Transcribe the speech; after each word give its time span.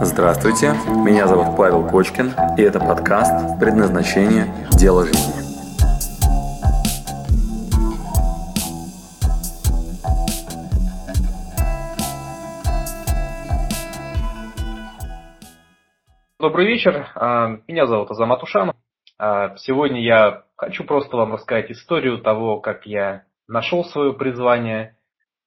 Здравствуйте, 0.00 0.74
меня 1.04 1.26
зовут 1.26 1.56
Павел 1.56 1.84
Кочкин, 1.84 2.30
и 2.56 2.62
это 2.62 2.78
подкаст 2.78 3.58
«Предназначение. 3.58 4.46
Дело 4.78 5.04
жизни». 5.04 5.42
Добрый 16.38 16.68
вечер, 16.68 17.08
а, 17.16 17.58
меня 17.66 17.86
зовут 17.86 18.12
Азамат 18.12 18.40
Ушанов. 18.44 18.76
А, 19.18 19.56
сегодня 19.56 20.00
я 20.00 20.44
хочу 20.54 20.84
просто 20.84 21.16
вам 21.16 21.32
рассказать 21.32 21.72
историю 21.72 22.18
того, 22.18 22.60
как 22.60 22.86
я 22.86 23.24
нашел 23.48 23.84
свое 23.84 24.12
призвание, 24.12 24.96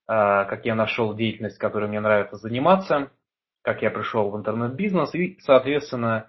а, 0.07 0.43
как 0.43 0.65
я 0.65 0.75
нашел 0.75 1.13
деятельность, 1.13 1.57
которой 1.57 1.88
мне 1.88 2.02
нравится 2.02 2.36
заниматься– 2.36 3.11
как 3.62 3.82
я 3.82 3.91
пришел 3.91 4.30
в 4.30 4.38
интернет-бизнес, 4.38 5.13
и, 5.16 5.38
соответственно, 5.41 6.27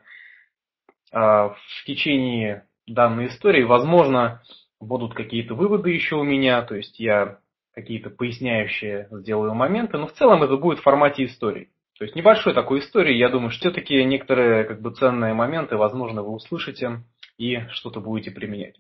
а, 1.13 1.51
в 1.51 1.85
течение 1.87 2.67
данной 2.87 3.29
истории, 3.29 3.63
возможно, 3.63 4.43
будут 4.81 5.15
какие-то 5.15 5.55
выводы 5.55 5.91
еще 5.91 6.17
у 6.17 6.25
меня, 6.25 6.63
то 6.63 6.75
есть 6.75 6.99
я 6.99 7.39
какие-то 7.75 8.11
поясняющие 8.11 9.09
сделаю 9.11 9.55
моменты, 9.55 9.97
но 9.99 10.07
в 10.07 10.13
целом 10.13 10.43
это 10.43 10.57
будет 10.57 10.81
в 10.81 10.83
формате 10.83 11.25
истории. 11.25 11.71
То 11.99 12.05
есть 12.05 12.17
небольшой 12.17 12.55
такой 12.55 12.81
истории, 12.81 13.15
я 13.15 13.29
думаю, 13.29 13.51
что 13.51 13.61
все-таки 13.61 14.03
некоторые 14.05 14.65
как 14.65 14.81
бы 14.81 14.91
ценные 14.91 15.35
моменты, 15.35 15.77
возможно, 15.77 16.23
вы 16.23 16.31
услышите 16.31 17.03
и 17.39 17.61
что-то 17.71 18.01
будете 18.01 18.31
применять. 18.31 18.77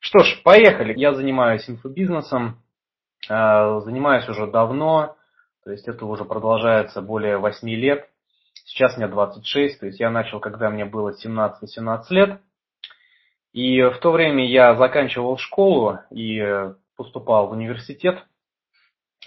Что 0.00 0.20
ж, 0.20 0.40
поехали. 0.44 0.94
Я 0.96 1.14
занимаюсь 1.14 1.68
инфобизнесом, 1.68 2.62
а, 3.28 3.80
занимаюсь 3.80 4.28
уже 4.28 4.46
давно, 4.46 5.16
то 5.68 5.72
есть 5.72 5.86
это 5.86 6.06
уже 6.06 6.24
продолжается 6.24 7.02
более 7.02 7.36
8 7.36 7.68
лет. 7.68 8.08
Сейчас 8.64 8.96
мне 8.96 9.06
26, 9.06 9.78
то 9.78 9.84
есть 9.84 10.00
я 10.00 10.08
начал, 10.08 10.40
когда 10.40 10.70
мне 10.70 10.86
было 10.86 11.12
17-17 11.12 12.04
лет. 12.08 12.40
И 13.52 13.82
в 13.82 13.98
то 13.98 14.10
время 14.10 14.46
я 14.46 14.74
заканчивал 14.76 15.36
школу 15.36 15.98
и 16.10 16.42
поступал 16.96 17.48
в 17.48 17.52
университет. 17.52 18.24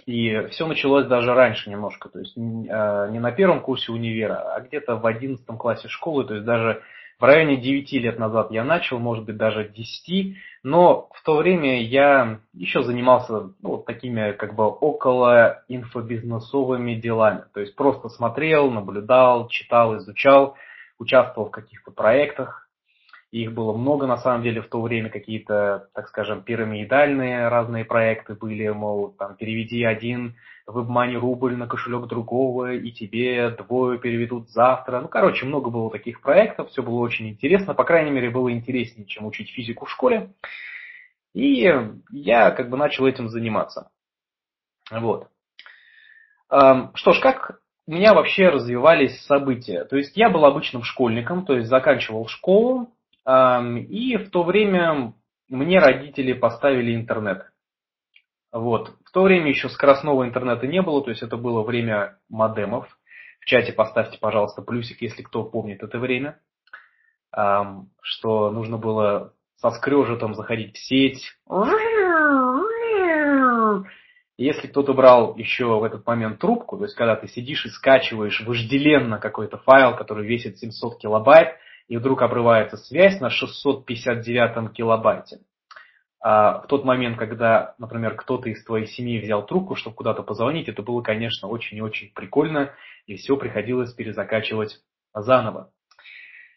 И 0.07 0.47
все 0.47 0.65
началось 0.65 1.05
даже 1.05 1.35
раньше 1.35 1.69
немножко, 1.69 2.09
то 2.09 2.17
есть 2.17 2.35
а, 2.35 3.07
не 3.09 3.19
на 3.19 3.31
первом 3.31 3.61
курсе 3.61 3.91
универа, 3.91 4.55
а 4.55 4.61
где-то 4.61 4.95
в 4.95 5.05
11 5.05 5.45
классе 5.59 5.89
школы, 5.89 6.25
то 6.25 6.33
есть 6.33 6.45
даже 6.45 6.81
в 7.21 7.23
районе 7.23 7.57
9 7.57 7.93
лет 7.93 8.17
назад 8.17 8.49
я 8.49 8.63
начал, 8.63 8.97
может 8.97 9.25
быть 9.25 9.37
даже 9.37 9.69
10, 9.69 10.37
но 10.63 11.07
в 11.13 11.23
то 11.23 11.37
время 11.37 11.79
я 11.83 12.39
еще 12.51 12.81
занимался 12.81 13.51
ну, 13.61 13.77
такими 13.77 14.31
как 14.31 14.55
бы 14.55 14.65
около 14.67 15.61
инфобизнесовыми 15.67 16.95
делами. 16.95 17.43
То 17.53 17.59
есть 17.59 17.75
просто 17.75 18.09
смотрел, 18.09 18.71
наблюдал, 18.71 19.49
читал, 19.49 19.97
изучал, 19.97 20.55
участвовал 20.97 21.49
в 21.49 21.51
каких-то 21.51 21.91
проектах, 21.91 22.60
их 23.31 23.53
было 23.53 23.75
много, 23.75 24.07
на 24.07 24.17
самом 24.17 24.43
деле, 24.43 24.61
в 24.61 24.67
то 24.67 24.81
время 24.81 25.09
какие-то, 25.09 25.87
так 25.93 26.09
скажем, 26.09 26.43
пирамидальные 26.43 27.47
разные 27.47 27.85
проекты 27.85 28.35
были, 28.35 28.67
мол, 28.67 29.11
там, 29.17 29.35
переведи 29.37 29.83
один 29.85 30.35
WebMoney 30.67 31.15
рубль 31.15 31.55
на 31.55 31.65
кошелек 31.65 32.07
другого, 32.07 32.73
и 32.73 32.91
тебе 32.91 33.49
двое 33.51 33.99
переведут 33.99 34.49
завтра. 34.49 34.99
Ну, 34.99 35.07
короче, 35.07 35.45
много 35.45 35.69
было 35.69 35.89
таких 35.89 36.21
проектов, 36.21 36.69
все 36.69 36.83
было 36.83 36.99
очень 36.99 37.29
интересно, 37.29 37.73
по 37.73 37.85
крайней 37.85 38.11
мере, 38.11 38.29
было 38.29 38.51
интереснее, 38.51 39.07
чем 39.07 39.25
учить 39.25 39.49
физику 39.49 39.85
в 39.85 39.91
школе. 39.91 40.33
И 41.33 41.73
я 42.11 42.51
как 42.51 42.69
бы 42.69 42.75
начал 42.75 43.07
этим 43.07 43.29
заниматься. 43.29 43.89
Вот. 44.91 45.29
Что 46.49 47.13
ж, 47.13 47.21
как 47.21 47.61
у 47.87 47.93
меня 47.93 48.13
вообще 48.13 48.49
развивались 48.49 49.21
события? 49.21 49.85
То 49.85 49.95
есть 49.95 50.17
я 50.17 50.29
был 50.29 50.43
обычным 50.43 50.83
школьником, 50.83 51.45
то 51.45 51.55
есть 51.55 51.69
заканчивал 51.69 52.27
школу, 52.27 52.89
и 53.27 54.17
в 54.17 54.29
то 54.31 54.43
время 54.43 55.13
мне 55.49 55.79
родители 55.79 56.33
поставили 56.33 56.95
интернет. 56.95 57.51
Вот. 58.51 58.95
В 59.05 59.11
то 59.11 59.23
время 59.23 59.49
еще 59.49 59.69
скоростного 59.69 60.25
интернета 60.25 60.67
не 60.67 60.81
было, 60.81 61.03
то 61.03 61.09
есть 61.09 61.21
это 61.21 61.37
было 61.37 61.63
время 61.63 62.17
модемов. 62.29 62.87
В 63.39 63.45
чате 63.45 63.73
поставьте, 63.73 64.17
пожалуйста, 64.19 64.61
плюсик, 64.61 65.01
если 65.01 65.23
кто 65.23 65.43
помнит 65.43 65.83
это 65.83 65.99
время. 65.99 66.39
Что 67.31 68.51
нужно 68.51 68.77
было 68.77 69.33
со 69.57 69.71
скрежетом 69.71 70.33
заходить 70.33 70.75
в 70.75 70.79
сеть. 70.79 71.35
Если 74.37 74.67
кто-то 74.67 74.93
брал 74.93 75.35
еще 75.37 75.65
в 75.79 75.83
этот 75.83 76.05
момент 76.07 76.39
трубку, 76.39 76.77
то 76.77 76.83
есть 76.85 76.95
когда 76.95 77.15
ты 77.15 77.27
сидишь 77.27 77.65
и 77.65 77.69
скачиваешь 77.69 78.41
вожделенно 78.41 79.19
какой-то 79.19 79.57
файл, 79.57 79.95
который 79.95 80.25
весит 80.25 80.57
700 80.57 80.97
килобайт, 80.99 81.55
и 81.91 81.97
вдруг 81.97 82.21
обрывается 82.21 82.77
связь 82.77 83.19
на 83.19 83.29
659 83.29 84.71
килобайте. 84.71 85.39
А 86.23 86.61
в 86.61 86.67
тот 86.67 86.85
момент, 86.85 87.17
когда, 87.17 87.75
например, 87.79 88.15
кто-то 88.15 88.47
из 88.47 88.63
твоей 88.63 88.87
семьи 88.87 89.19
взял 89.19 89.45
трубку, 89.45 89.75
чтобы 89.75 89.97
куда-то 89.97 90.23
позвонить, 90.23 90.69
это 90.69 90.83
было, 90.83 91.01
конечно, 91.01 91.49
очень 91.49 91.79
и 91.79 91.81
очень 91.81 92.13
прикольно, 92.13 92.71
и 93.07 93.15
все 93.15 93.35
приходилось 93.35 93.91
перезакачивать 93.93 94.79
заново. 95.13 95.69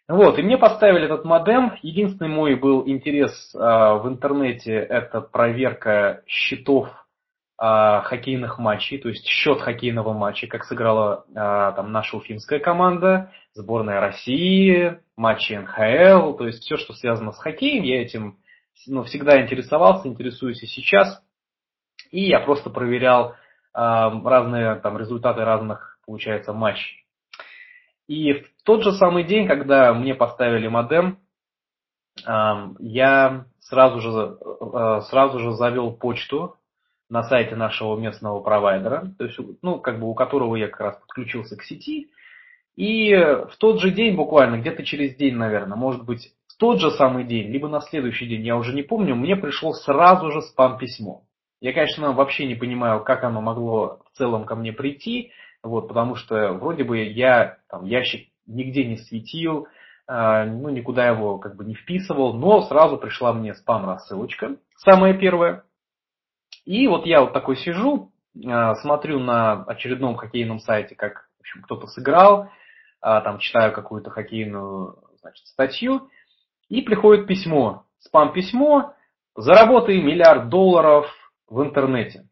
Вот, 0.06 0.38
и 0.38 0.42
мне 0.42 0.56
поставили 0.56 1.06
этот 1.06 1.24
модем. 1.24 1.72
Единственный 1.82 2.28
мой 2.28 2.54
был 2.54 2.86
интерес 2.86 3.52
а, 3.56 3.96
в 3.96 4.08
интернете– 4.08 4.74
это 4.88 5.20
проверка 5.20 6.22
счетов 6.28 6.88
а, 7.66 8.02
хоккейных 8.02 8.58
матчей, 8.58 8.98
то 8.98 9.08
есть 9.08 9.26
счет 9.26 9.62
хоккейного 9.62 10.12
матча, 10.12 10.46
как 10.46 10.64
сыграла 10.64 11.24
а, 11.34 11.72
там 11.72 11.92
наша 11.92 12.14
уфимская 12.14 12.58
команда, 12.58 13.32
сборная 13.54 14.00
России, 14.00 15.00
матчи 15.16 15.54
НХЛ, 15.54 16.34
то 16.34 16.46
есть 16.46 16.62
все, 16.62 16.76
что 16.76 16.92
связано 16.92 17.32
с 17.32 17.38
хоккеем, 17.38 17.82
я 17.82 18.02
этим 18.02 18.36
ну, 18.86 19.02
всегда 19.04 19.40
интересовался, 19.40 20.08
интересуюсь 20.08 20.62
и 20.62 20.66
сейчас. 20.66 21.22
И 22.10 22.26
я 22.26 22.40
просто 22.40 22.68
проверял 22.68 23.34
а, 23.72 24.10
разные 24.10 24.74
там 24.74 24.98
результаты 24.98 25.42
разных, 25.42 25.98
получается, 26.04 26.52
матчей. 26.52 27.06
И 28.08 28.34
в 28.34 28.44
тот 28.66 28.82
же 28.82 28.92
самый 28.92 29.24
день, 29.24 29.48
когда 29.48 29.94
мне 29.94 30.14
поставили 30.14 30.68
модем, 30.68 31.18
я 32.26 33.46
сразу 33.58 34.00
же, 34.00 34.38
сразу 35.08 35.38
же 35.38 35.52
завел 35.52 35.94
почту 35.94 36.58
на 37.14 37.22
сайте 37.22 37.54
нашего 37.54 37.96
местного 37.96 38.40
провайдера, 38.40 39.12
то 39.16 39.24
есть, 39.24 39.38
ну, 39.62 39.78
как 39.78 40.00
бы 40.00 40.10
у 40.10 40.14
которого 40.14 40.56
я 40.56 40.66
как 40.66 40.80
раз 40.80 40.96
подключился 40.96 41.56
к 41.56 41.62
сети. 41.62 42.10
И 42.74 43.14
в 43.14 43.56
тот 43.58 43.80
же 43.80 43.92
день, 43.92 44.16
буквально, 44.16 44.56
где-то 44.56 44.84
через 44.84 45.14
день, 45.14 45.36
наверное, 45.36 45.76
может 45.76 46.04
быть, 46.04 46.32
в 46.48 46.58
тот 46.58 46.80
же 46.80 46.90
самый 46.90 47.22
день, 47.22 47.52
либо 47.52 47.68
на 47.68 47.80
следующий 47.80 48.26
день, 48.26 48.42
я 48.42 48.56
уже 48.56 48.74
не 48.74 48.82
помню, 48.82 49.14
мне 49.14 49.36
пришло 49.36 49.72
сразу 49.72 50.32
же 50.32 50.42
спам-письмо. 50.42 51.22
Я, 51.60 51.72
конечно, 51.72 52.12
вообще 52.12 52.46
не 52.46 52.56
понимаю, 52.56 53.04
как 53.04 53.22
оно 53.22 53.40
могло 53.40 54.00
в 54.12 54.18
целом 54.18 54.44
ко 54.44 54.56
мне 54.56 54.72
прийти, 54.72 55.30
вот, 55.62 55.86
потому 55.86 56.16
что 56.16 56.52
вроде 56.54 56.82
бы 56.82 56.98
я 56.98 57.58
там, 57.70 57.84
ящик 57.84 58.28
нигде 58.44 58.84
не 58.84 58.96
светил, 58.96 59.68
э, 60.08 60.44
ну, 60.46 60.68
никуда 60.68 61.06
его 61.06 61.38
как 61.38 61.54
бы 61.54 61.64
не 61.64 61.74
вписывал, 61.74 62.34
но 62.34 62.62
сразу 62.62 62.98
пришла 62.98 63.32
мне 63.32 63.54
спам-рассылочка, 63.54 64.56
самая 64.78 65.14
первая, 65.14 65.62
и 66.64 66.86
вот 66.88 67.06
я 67.06 67.20
вот 67.20 67.32
такой 67.32 67.56
сижу, 67.56 68.10
а, 68.46 68.74
смотрю 68.76 69.20
на 69.20 69.64
очередном 69.64 70.16
хоккейном 70.16 70.60
сайте, 70.60 70.94
как 70.94 71.28
в 71.38 71.40
общем, 71.40 71.62
кто-то 71.62 71.86
сыграл, 71.86 72.50
а, 73.00 73.20
там 73.20 73.38
читаю 73.38 73.72
какую-то 73.72 74.10
хоккейную 74.10 74.96
значит, 75.20 75.46
статью, 75.46 76.08
и 76.68 76.82
приходит 76.82 77.26
письмо, 77.26 77.84
спам-письмо, 77.98 78.94
заработай 79.36 80.00
миллиард 80.00 80.48
долларов 80.48 81.06
в 81.48 81.62
интернете. 81.62 82.26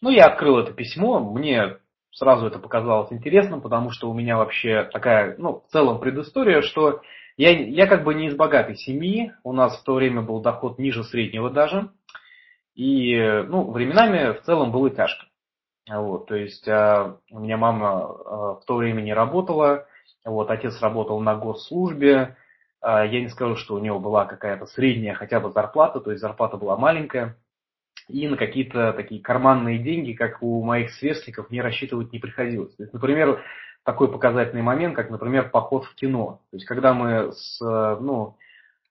Ну, 0.00 0.10
я 0.10 0.26
открыл 0.26 0.58
это 0.58 0.72
письмо, 0.72 1.20
мне 1.20 1.78
сразу 2.12 2.46
это 2.46 2.58
показалось 2.58 3.12
интересным, 3.12 3.60
потому 3.60 3.90
что 3.90 4.08
у 4.10 4.14
меня 4.14 4.36
вообще 4.36 4.84
такая, 4.92 5.36
ну, 5.36 5.62
в 5.66 5.70
целом 5.70 6.00
предыстория, 6.00 6.62
что 6.62 7.02
я, 7.36 7.50
я 7.50 7.86
как 7.86 8.04
бы 8.04 8.14
не 8.14 8.26
из 8.26 8.36
богатой 8.36 8.76
семьи, 8.76 9.32
у 9.44 9.52
нас 9.52 9.78
в 9.78 9.84
то 9.84 9.94
время 9.94 10.22
был 10.22 10.40
доход 10.40 10.78
ниже 10.78 11.04
среднего 11.04 11.50
даже, 11.50 11.90
и, 12.80 13.44
ну, 13.46 13.70
временами 13.70 14.32
в 14.32 14.40
целом 14.40 14.72
было 14.72 14.88
тяжко. 14.88 15.26
Вот, 15.86 16.28
то 16.28 16.34
есть 16.34 16.66
а, 16.66 17.18
у 17.30 17.40
меня 17.40 17.58
мама 17.58 17.88
а, 17.90 18.54
в 18.54 18.64
то 18.64 18.76
время 18.76 19.02
не 19.02 19.12
работала, 19.12 19.86
вот, 20.24 20.50
отец 20.50 20.80
работал 20.80 21.20
на 21.20 21.36
госслужбе, 21.36 22.36
а, 22.80 23.04
я 23.04 23.20
не 23.20 23.28
скажу, 23.28 23.56
что 23.56 23.74
у 23.74 23.80
него 23.80 23.98
была 23.98 24.24
какая-то 24.24 24.64
средняя 24.64 25.14
хотя 25.14 25.40
бы 25.40 25.50
зарплата, 25.50 26.00
то 26.00 26.10
есть 26.10 26.22
зарплата 26.22 26.56
была 26.56 26.78
маленькая, 26.78 27.36
и 28.08 28.26
на 28.26 28.38
какие-то 28.38 28.94
такие 28.94 29.20
карманные 29.20 29.78
деньги, 29.78 30.14
как 30.14 30.42
у 30.42 30.62
моих 30.62 30.92
сверстников, 30.92 31.50
мне 31.50 31.60
рассчитывать 31.60 32.14
не 32.14 32.18
приходилось. 32.18 32.74
То 32.76 32.84
есть, 32.84 32.94
например, 32.94 33.42
такой 33.84 34.10
показательный 34.10 34.62
момент, 34.62 34.96
как, 34.96 35.10
например, 35.10 35.50
поход 35.50 35.84
в 35.84 35.94
кино. 35.96 36.40
То 36.50 36.56
есть, 36.56 36.64
когда 36.64 36.94
мы 36.94 37.32
с, 37.32 37.60
ну, 37.60 38.36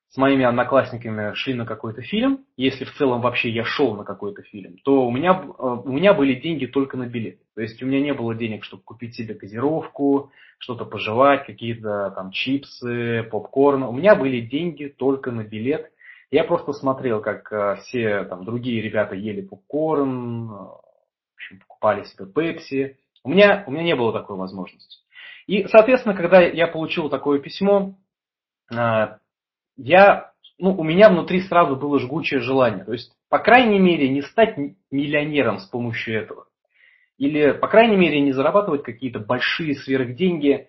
с 0.10 0.18
моими 0.18 0.44
одноклассниками 0.44 1.34
шли 1.36 1.54
на 1.54 1.66
какой-то 1.66 2.02
фильм, 2.02 2.46
если 2.58 2.84
в 2.84 2.94
целом 2.96 3.22
вообще 3.22 3.50
я 3.50 3.64
шел 3.64 3.96
на 3.96 4.04
какой-то 4.04 4.42
фильм, 4.42 4.78
то 4.84 5.06
у 5.06 5.12
меня, 5.12 5.44
э, 5.44 5.62
у 5.62 5.92
меня 5.92 6.16
были 6.16 6.34
деньги 6.34 6.66
только 6.66 6.98
на 6.98 7.06
билет. 7.06 7.38
То 7.56 7.62
есть 7.62 7.82
у 7.84 7.86
меня 7.86 8.02
не 8.02 8.14
было 8.14 8.34
денег, 8.34 8.64
чтобы 8.64 8.82
купить 8.82 9.16
себе 9.16 9.36
газировку, 9.36 10.32
что-то 10.58 10.86
пожевать, 10.86 11.46
какие-то 11.46 12.12
там 12.16 12.32
чипсы, 12.32 13.24
попкорн. 13.32 13.84
У 13.84 13.92
меня 13.92 14.16
были 14.16 14.42
деньги 14.42 14.88
только 14.88 15.32
на 15.32 15.44
билет. 15.44 15.92
Я 16.32 16.44
просто 16.44 16.74
смотрел, 16.74 17.22
как 17.22 17.52
э, 17.54 17.76
все 17.82 18.24
там 18.24 18.46
другие 18.46 18.82
ребята 18.82 19.14
ели 19.14 19.42
попкорн, 19.42 20.46
э, 20.46 20.56
в 20.56 21.36
общем, 21.36 21.60
покупали 21.60 22.04
себе 22.06 22.26
пепси. 22.26 22.98
У 23.24 23.30
меня, 23.30 23.64
у 23.68 23.72
меня 23.72 23.84
не 23.84 23.96
было 23.96 24.12
такой 24.12 24.38
возможности. 24.38 25.04
И, 25.46 25.68
соответственно, 25.68 26.16
когда 26.16 26.42
я 26.42 26.66
получил 26.66 27.10
такое 27.10 27.40
письмо, 27.40 27.96
я, 29.80 30.32
ну, 30.58 30.76
у 30.76 30.84
меня 30.84 31.10
внутри 31.10 31.42
сразу 31.42 31.76
было 31.76 32.00
жгучее 32.00 32.42
желание. 32.42 32.84
То 32.84 32.92
есть, 32.92 33.12
по 33.30 33.40
крайней 33.40 33.80
мере, 33.80 34.10
не 34.10 34.22
стать 34.22 34.58
миллионером 34.92 35.60
с 35.60 35.66
помощью 35.66 36.22
этого. 36.22 36.46
Или, 37.18 37.52
по 37.52 37.68
крайней 37.68 37.98
мере, 37.98 38.22
не 38.22 38.32
зарабатывать 38.32 38.84
какие-то 38.84 39.20
большие 39.20 39.76
сверхденьги, 39.76 40.68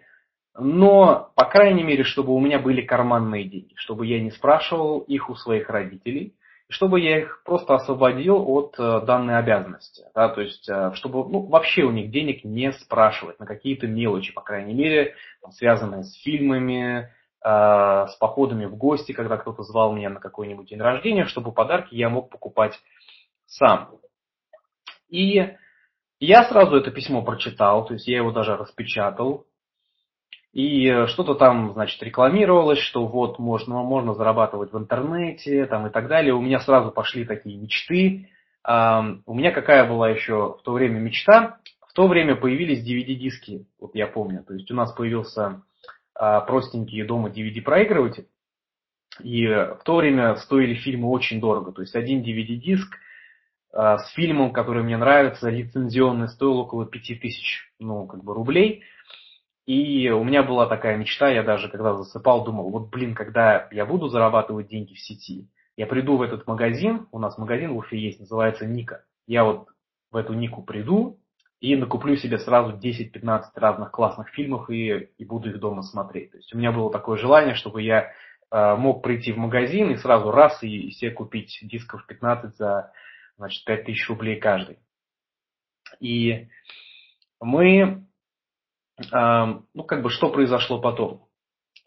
но, 0.59 1.31
по 1.37 1.45
крайней 1.45 1.85
мере, 1.85 2.05
чтобы 2.05 2.35
у 2.35 2.41
меня 2.41 2.59
были 2.59 2.83
карманные 2.83 3.45
деньги, 3.45 3.73
чтобы 3.77 4.07
я 4.07 4.21
не 4.21 4.31
спрашивал 4.31 5.01
их 5.01 5.31
у 5.31 5.35
своих 5.35 5.69
родителей, 5.71 6.35
чтобы 6.69 7.01
я 7.01 7.19
их 7.19 7.43
просто 7.45 7.75
освободил 7.75 8.49
от 8.49 8.75
э, 8.79 9.01
данной 9.07 9.39
обязанности. 9.39 10.05
Да, 10.15 10.29
то 10.29 10.41
есть, 10.41 10.69
э, 10.69 10.93
чтобы 10.95 11.29
ну, 11.29 11.47
вообще 11.47 11.83
у 11.83 11.91
них 11.91 12.11
денег 12.11 12.45
не 12.45 12.73
спрашивать 12.73 13.41
на 13.41 13.47
какие-то 13.47 13.87
мелочи, 13.87 14.33
по 14.33 14.41
крайней 14.41 14.75
мере, 14.75 15.15
связанные 15.51 16.05
с 16.05 16.15
фильмами, 16.23 17.11
с 17.43 18.17
походами 18.21 18.67
в 18.67 18.77
гости, 18.77 19.13
когда 19.13 19.37
кто-то 19.37 19.63
звал 19.63 19.93
меня 19.95 20.11
на 20.11 20.21
какой-нибудь 20.21 20.69
день 20.69 20.81
рождения, 20.81 21.25
чтобы 21.25 21.53
подарки 21.53 21.95
я 21.95 22.09
мог 22.09 22.31
покупать 22.31 22.79
сам. 23.47 23.91
И 25.09 25.55
я 26.21 26.45
сразу 26.45 26.77
это 26.77 26.91
письмо 26.91 27.23
прочитал, 27.23 27.87
то 27.87 27.95
есть 27.95 28.07
я 28.07 28.19
его 28.19 28.31
даже 28.31 28.57
распечатал. 28.57 29.47
И 30.53 31.07
что-то 31.07 31.35
там, 31.35 31.73
значит, 31.75 32.03
рекламировалось, 32.03 32.81
что 32.81 33.07
вот 33.07 33.39
можно, 33.39 33.83
можно 33.83 34.15
зарабатывать 34.15 34.73
в 34.73 34.79
интернете 34.79 35.65
там, 35.67 35.87
и 35.87 35.91
так 35.91 36.09
далее. 36.09 36.35
У 36.35 36.41
меня 36.41 36.59
сразу 36.59 36.91
пошли 36.91 37.25
такие 37.25 37.57
мечты. 37.57 38.29
У 38.65 39.35
меня 39.35 39.53
какая 39.53 39.89
была 39.89 40.11
еще 40.11 40.57
в 40.59 40.63
то 40.63 40.73
время 40.73 40.99
мечта? 40.99 41.59
В 41.87 41.93
то 41.93 42.07
время 42.07 42.37
появились 42.37 42.85
DVD-диски, 42.85 43.67
вот 43.81 43.95
я 43.95 44.07
помню. 44.07 44.45
То 44.45 44.55
есть 44.55 44.71
у 44.71 44.75
нас 44.75 44.93
появился 44.93 45.63
простенькие 46.47 47.05
дома 47.05 47.31
DVD-проигрыватель. 47.31 48.29
И 49.23 49.47
в 49.47 49.81
то 49.85 49.97
время 49.97 50.37
стоили 50.37 50.75
фильмы 50.75 51.09
очень 51.09 51.41
дорого. 51.41 51.73
То 51.73 51.83
есть 51.83 51.95
один 51.95 52.23
DVD-диск 52.23 52.97
а, 53.73 53.99
с 53.99 54.11
фильмом, 54.13 54.53
который 54.53 54.83
мне 54.83 54.97
нравится, 54.97 55.49
лицензионный, 55.49 56.29
стоил 56.29 56.59
около 56.59 56.87
5000 56.87 57.73
ну, 57.79 58.07
как 58.07 58.25
бы, 58.25 58.35
рублей. 58.35 58.83
И 59.67 60.09
у 60.11 60.25
меня 60.25 60.43
была 60.43 60.67
такая 60.67 60.97
мечта, 60.97 61.31
я 61.31 61.43
даже 61.43 61.69
когда 61.69 61.95
засыпал, 61.95 62.45
думал, 62.45 62.71
вот 62.71 62.91
блин, 62.91 63.15
когда 63.15 63.69
я 63.71 63.87
буду 63.87 64.09
зарабатывать 64.09 64.69
деньги 64.69 64.95
в 64.95 64.99
сети, 64.99 65.49
я 65.77 65.87
приду 65.87 66.17
в 66.17 66.23
этот 66.23 66.47
магазин, 66.47 67.07
у 67.13 67.19
нас 67.19 67.39
магазин 67.39 67.73
в 67.73 67.77
Уфе 67.77 67.99
есть, 67.99 68.19
называется 68.19 68.67
Ника. 68.67 69.05
Я 69.27 69.45
вот 69.45 69.69
в 70.11 70.17
эту 70.17 70.33
Нику 70.33 70.63
приду, 70.63 71.20
и 71.61 71.77
накуплю 71.77 72.17
себе 72.17 72.39
сразу 72.39 72.77
10-15 72.77 73.43
разных 73.55 73.91
классных 73.91 74.31
фильмов 74.31 74.71
и, 74.71 75.11
и 75.19 75.25
буду 75.25 75.51
их 75.51 75.61
дома 75.61 75.83
смотреть. 75.83 76.33
То 76.33 76.39
есть 76.39 76.55
у 76.55 76.59
меня 76.59 76.73
было 76.73 76.91
такое 76.91 77.19
желание, 77.19 77.55
чтобы 77.55 77.83
я 77.83 78.13
э, 78.51 78.77
мог 78.77 79.03
прийти 79.03 79.33
в 79.33 79.37
магазин 79.37 79.91
и 79.91 79.97
сразу 79.97 80.31
раз 80.31 80.63
и, 80.63 80.89
и 80.89 80.91
себе 80.91 81.11
купить 81.11 81.59
дисков 81.63 82.07
15 82.07 82.57
за 82.57 82.93
значит, 83.37 83.65
5000 83.67 84.09
рублей 84.09 84.41
каждый. 84.41 84.79
И 86.01 86.49
мы, 87.41 88.07
э, 89.13 89.47
ну 89.75 89.85
как 89.85 90.03
бы 90.03 90.09
что 90.09 90.31
произошло 90.31 90.81
потом? 90.81 91.29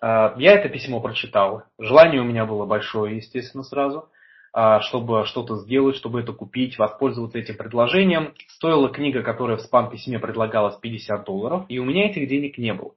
Э, 0.04 0.36
я 0.38 0.54
это 0.54 0.70
письмо 0.70 1.02
прочитал, 1.02 1.64
желание 1.80 2.22
у 2.22 2.26
меня 2.26 2.46
было 2.46 2.68
большое, 2.68 3.18
естественно, 3.18 3.64
сразу. 3.64 4.08
А, 4.56 4.82
чтобы 4.82 5.26
что-то 5.26 5.56
сделать, 5.58 5.96
чтобы 5.96 6.22
это 6.22 6.32
купить, 6.32 6.78
воспользоваться 6.78 7.40
этим 7.40 7.58
предложением. 7.58 8.36
Стоила 8.50 8.90
книга, 8.90 9.24
которая 9.24 9.58
в 9.58 9.62
спам-письме 9.62 10.20
предлагалась 10.20 10.78
50 10.78 11.26
долларов, 11.26 11.66
и 11.70 11.80
у 11.80 11.86
меня 11.86 12.08
этих 12.08 12.30
денег 12.30 12.60
не 12.60 12.72
было. 12.72 12.92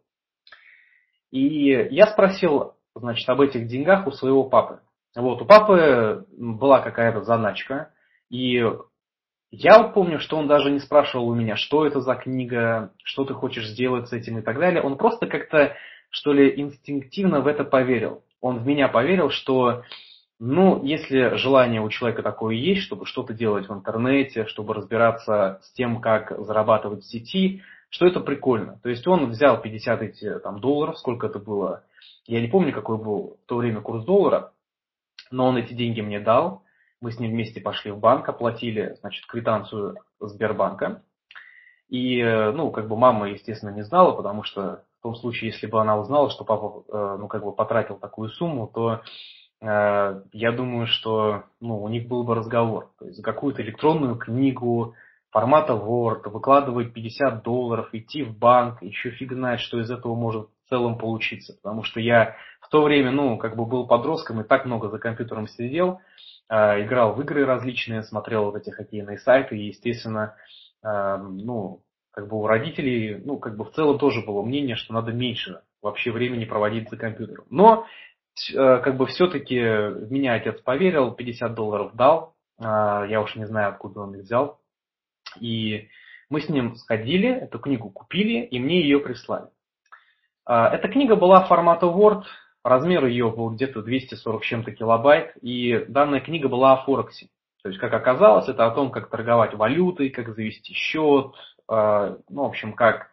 И 1.31 1.89
я 1.91 2.09
спросил, 2.09 2.75
значит, 2.95 3.27
об 3.31 3.41
этих 3.41 3.69
деньгах 3.69 4.07
у 4.07 4.11
своего 4.11 4.45
папы. 4.45 4.81
Вот, 5.15 5.41
у 5.41 5.47
папы 5.47 6.27
была 6.37 6.81
какая-то 6.81 7.23
заначка, 7.23 7.91
и 8.29 8.63
я 9.51 9.83
помню, 9.85 10.19
что 10.19 10.37
он 10.37 10.49
даже 10.49 10.71
не 10.71 10.79
спрашивал 10.79 11.29
у 11.29 11.35
меня, 11.35 11.57
что 11.57 11.87
это 11.87 12.01
за 12.01 12.17
книга, 12.17 12.93
что 13.03 13.25
ты 13.25 13.33
хочешь 13.33 13.69
сделать 13.69 14.09
с 14.09 14.13
этим 14.13 14.39
и 14.39 14.43
так 14.43 14.59
далее. 14.59 14.83
Он 14.83 14.99
просто 14.99 15.27
как-то, 15.27 15.75
что 16.11 16.35
ли, 16.35 16.61
инстинктивно 16.61 17.41
в 17.41 17.47
это 17.47 17.65
поверил. 17.65 18.25
Он 18.43 18.59
в 18.59 18.67
меня 18.67 18.89
поверил, 18.89 19.31
что 19.31 19.85
ну, 20.39 20.85
если 20.85 21.37
желание 21.37 21.81
у 21.81 21.89
человека 21.89 22.23
такое 22.23 22.55
есть, 22.57 22.83
чтобы 22.83 23.07
что-то 23.07 23.33
делать 23.33 23.69
в 23.69 23.73
интернете, 23.73 24.45
чтобы 24.47 24.75
разбираться 24.75 25.61
с 25.63 25.73
тем, 25.73 26.01
как 26.01 26.33
зарабатывать 26.45 27.05
в 27.05 27.11
сети, 27.11 27.63
что 27.89 28.07
это 28.07 28.21
прикольно. 28.21 28.79
То 28.83 28.91
есть 28.91 29.07
он 29.07 29.31
взял 29.31 29.61
50 29.61 30.03
эти, 30.03 30.39
там, 30.41 30.61
долларов, 30.61 30.99
сколько 30.99 31.27
это 31.27 31.39
было, 31.39 31.85
я 32.27 32.41
не 32.41 32.49
помню, 32.49 32.73
какой 32.73 32.99
был 32.99 33.39
в 33.43 33.49
то 33.49 33.57
время 33.57 33.81
курс 33.81 34.05
доллара, 34.05 34.53
но 35.31 35.47
он 35.47 35.57
эти 35.57 35.73
деньги 35.73 36.03
мне 36.03 36.21
дал, 36.21 36.63
мы 37.01 37.13
с 37.13 37.19
ним 37.19 37.31
вместе 37.31 37.61
пошли 37.61 37.91
в 37.91 37.99
банк, 37.99 38.29
оплатили, 38.29 38.97
значит, 39.01 39.27
квитанцию 39.27 39.97
Сбербанка. 40.21 41.03
И, 41.89 42.23
ну, 42.23 42.71
как 42.73 42.89
бы 42.89 42.97
мама, 42.97 43.31
естественно, 43.31 43.71
не 43.71 43.83
знала, 43.83 44.13
потому 44.13 44.43
что 44.43 44.85
в 44.99 45.03
том 45.03 45.15
случае, 45.15 45.51
если 45.51 45.67
бы 45.67 45.81
она 45.81 45.99
узнала, 45.99 46.31
что 46.31 46.45
папа, 46.45 46.85
э, 46.89 47.17
ну, 47.21 47.29
как 47.29 47.45
бы 47.45 47.53
потратил 47.53 47.97
такую 47.97 48.29
сумму, 48.31 48.67
то 48.67 49.03
Э, 49.03 49.46
я 49.61 50.53
думаю, 50.53 50.87
что 50.87 51.45
ну, 51.61 51.83
у 51.83 51.89
них 51.89 52.09
был 52.09 52.25
бы 52.25 52.35
разговор. 52.35 52.91
То 52.99 53.07
есть 53.07 53.17
за 53.17 53.23
какую-то 53.23 53.63
электронную 53.63 54.17
книгу 54.17 54.95
формата 55.31 55.75
Word 55.75 56.29
выкладывать 56.31 56.93
50 56.93 57.43
долларов, 57.43 57.89
идти 57.93 58.23
в 58.23 58.37
банк, 58.37 58.83
еще 58.83 59.11
фиг 59.11 59.33
знает, 59.33 59.61
что 59.61 59.81
из 59.81 59.91
этого 59.91 60.15
может 60.15 60.49
в 60.65 60.69
целом 60.69 60.99
получиться. 60.99 61.55
Потому 61.63 61.83
что 61.83 62.01
я 62.01 62.37
в 62.61 62.69
то 62.69 62.83
время, 62.83 63.11
ну, 63.11 63.37
как 63.39 63.57
бы 63.57 63.67
был 63.67 63.87
подростком 63.87 64.41
и 64.41 64.45
так 64.45 64.65
много 64.67 64.89
за 64.89 64.99
компьютером 64.99 65.47
сидел, 65.47 66.01
э, 66.49 66.83
играл 66.85 67.15
в 67.15 67.21
игры 67.21 67.45
различные, 67.45 68.03
смотрел 68.03 68.47
вот 68.47 68.57
эти 68.57 68.71
хоккейные 68.71 69.19
сайты, 69.19 69.59
и, 69.59 69.67
естественно, 69.67 70.37
э, 70.83 71.17
ну, 71.19 71.83
как 72.13 72.29
бы 72.29 72.39
у 72.39 72.47
родителей, 72.47 73.21
ну, 73.23 73.39
как 73.39 73.57
бы 73.57 73.65
в 73.65 73.73
целом 73.73 73.99
тоже 73.99 74.23
было 74.25 74.43
мнение, 74.43 74.77
что 74.77 74.95
надо 74.95 75.13
меньше 75.13 75.61
вообще 75.83 76.11
времени 76.13 76.47
проводить 76.47 76.89
за 76.89 76.97
компьютером. 76.97 77.45
Но 77.51 77.85
Э, 77.85 78.06
как 78.55 78.97
бы 78.97 79.07
все-таки 79.07 79.59
в 79.59 80.11
меня 80.11 80.35
отец 80.35 80.61
поверил, 80.61 81.13
50 81.13 81.55
долларов 81.55 81.95
дал, 81.95 82.35
а, 82.59 83.05
я 83.07 83.21
уж 83.21 83.35
не 83.37 83.47
знаю, 83.47 83.71
откуда 83.71 84.01
он 84.01 84.15
их 84.15 84.23
взял. 84.23 84.61
И 85.41 85.89
мы 86.31 86.41
с 86.41 86.49
ним 86.49 86.77
сходили, 86.77 87.29
эту 87.29 87.59
книгу 87.59 87.91
купили, 87.91 88.45
и 88.45 88.59
мне 88.59 88.81
ее 88.81 89.01
прислали. 89.01 89.49
Эта 90.47 90.89
книга 90.89 91.17
была 91.17 91.45
формата 91.45 91.87
Word, 91.87 92.23
размер 92.63 93.07
ее 93.07 93.31
был 93.31 93.51
где-то 93.51 93.83
240 93.83 94.43
чем-то 94.45 94.73
килобайт, 94.73 95.37
и 95.43 95.85
данная 95.89 96.21
книга 96.21 96.49
была 96.49 96.75
о 96.75 96.85
Форексе. 96.85 97.29
То 97.63 97.71
есть, 97.71 97.81
как 97.81 97.93
оказалось, 97.93 98.49
это 98.49 98.65
о 98.65 98.71
том, 98.71 98.93
как 98.93 99.11
торговать 99.11 99.55
валютой, 99.55 100.11
как 100.11 100.35
завести 100.35 100.73
счет, 100.73 101.35
ну, 101.69 102.19
в 102.29 102.45
общем, 102.45 102.75
как 102.75 103.11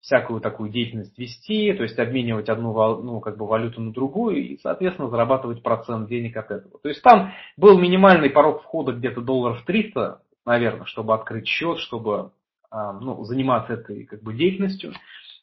всякую 0.00 0.40
такую 0.40 0.70
деятельность 0.70 1.18
вести, 1.18 1.72
то 1.74 1.82
есть 1.82 1.98
обменивать 1.98 2.48
одну 2.48 2.72
ну, 3.02 3.20
как 3.20 3.36
бы 3.36 3.46
валюту 3.46 3.80
на 3.80 3.92
другую 3.92 4.36
и, 4.36 4.58
соответственно, 4.58 5.10
зарабатывать 5.10 5.62
процент 5.62 6.08
денег 6.08 6.36
от 6.36 6.50
этого. 6.50 6.78
То 6.82 6.88
есть 6.88 7.02
там 7.02 7.32
был 7.56 7.78
минимальный 7.78 8.30
порог 8.30 8.62
входа 8.62 8.92
где-то 8.92 9.20
долларов 9.20 9.62
300, 9.66 10.22
наверное, 10.46 10.86
чтобы 10.86 11.14
открыть 11.14 11.46
счет, 11.46 11.78
чтобы 11.78 12.32
а, 12.70 12.92
ну, 12.94 13.22
заниматься 13.24 13.74
этой 13.74 14.06
как 14.06 14.22
бы 14.22 14.32
деятельностью. 14.32 14.94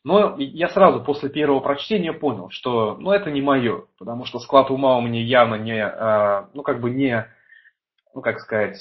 Но 0.03 0.37
я 0.37 0.69
сразу 0.69 1.03
после 1.03 1.29
первого 1.29 1.59
прочтения 1.59 2.13
понял, 2.13 2.49
что 2.49 2.95
ну, 2.97 3.11
это 3.11 3.29
не 3.29 3.41
мое, 3.41 3.85
потому 3.99 4.25
что 4.25 4.39
склад 4.39 4.71
ума 4.71 4.97
у 4.97 5.01
меня 5.01 5.21
явно 5.21 5.55
не, 5.55 5.83
а, 5.83 6.49
ну 6.53 6.63
как 6.63 6.81
бы 6.81 6.89
не, 6.89 7.27
ну 8.15 8.21
как 8.21 8.39
сказать, 8.39 8.79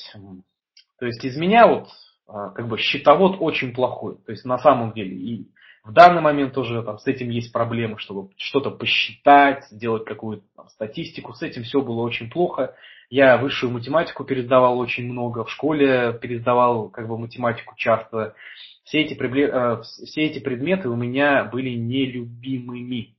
то 0.99 1.06
есть 1.06 1.25
из 1.25 1.37
меня 1.37 1.66
вот 1.66 1.88
а, 2.28 2.50
как 2.50 2.68
бы 2.68 2.78
счетовод 2.78 3.37
очень 3.40 3.75
плохой, 3.75 4.16
то 4.25 4.33
есть 4.33 4.45
на 4.45 4.59
самом 4.59 4.92
деле. 4.92 5.16
И 5.16 5.50
в 5.86 5.92
данный 5.92 6.20
момент 6.20 6.52
тоже 6.52 6.82
там, 6.82 6.98
с 6.98 7.06
этим 7.06 7.30
есть 7.30 7.52
проблемы, 7.52 7.98
чтобы 7.98 8.30
что-то 8.36 8.72
посчитать, 8.72 9.64
сделать 9.70 10.04
какую-то 10.04 10.44
там, 10.56 10.68
статистику. 10.68 11.32
С 11.32 11.42
этим 11.42 11.62
все 11.62 11.80
было 11.80 12.02
очень 12.02 12.28
плохо. 12.28 12.74
Я 13.08 13.36
высшую 13.38 13.72
математику 13.72 14.24
пересдавал 14.24 14.80
очень 14.80 15.04
много, 15.04 15.44
в 15.44 15.50
школе 15.50 16.18
пересдавал 16.20 16.88
как 16.88 17.06
бы 17.06 17.16
математику 17.16 17.74
часто. 17.76 18.34
Все 18.82 19.02
эти, 19.02 19.14
э, 19.14 19.82
все 19.82 20.22
эти 20.22 20.40
предметы 20.40 20.88
у 20.88 20.96
меня 20.96 21.44
были 21.44 21.70
нелюбимыми. 21.70 23.14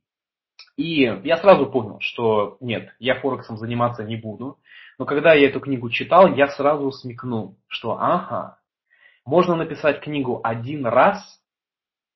И 0.75 1.03
я 1.23 1.37
сразу 1.37 1.67
понял, 1.67 1.99
что 2.01 2.57
нет, 2.59 2.93
я 2.99 3.15
Форексом 3.21 3.57
заниматься 3.57 4.03
не 4.03 4.17
буду. 4.17 4.57
Но 4.99 5.05
когда 5.05 5.33
я 5.33 5.47
эту 5.47 5.61
книгу 5.61 5.89
читал, 5.89 6.35
я 6.35 6.49
сразу 6.49 6.91
смекнул, 6.91 7.57
что 7.67 7.97
ага, 7.97 8.59
можно 9.25 9.55
написать 9.55 10.01
книгу 10.01 10.41
один 10.43 10.85
раз 10.85 11.39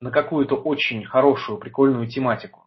на 0.01 0.11
какую-то 0.11 0.55
очень 0.55 1.05
хорошую, 1.05 1.59
прикольную 1.59 2.07
тематику, 2.07 2.65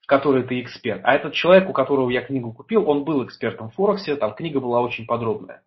в 0.00 0.06
которой 0.06 0.44
ты 0.44 0.60
эксперт. 0.60 1.02
А 1.04 1.14
этот 1.14 1.34
человек, 1.34 1.68
у 1.68 1.72
которого 1.72 2.08
я 2.08 2.22
книгу 2.22 2.52
купил, 2.52 2.88
он 2.88 3.04
был 3.04 3.24
экспертом 3.24 3.68
в 3.68 3.74
Форексе, 3.74 4.16
там 4.16 4.34
книга 4.34 4.60
была 4.60 4.80
очень 4.80 5.06
подробная. 5.06 5.62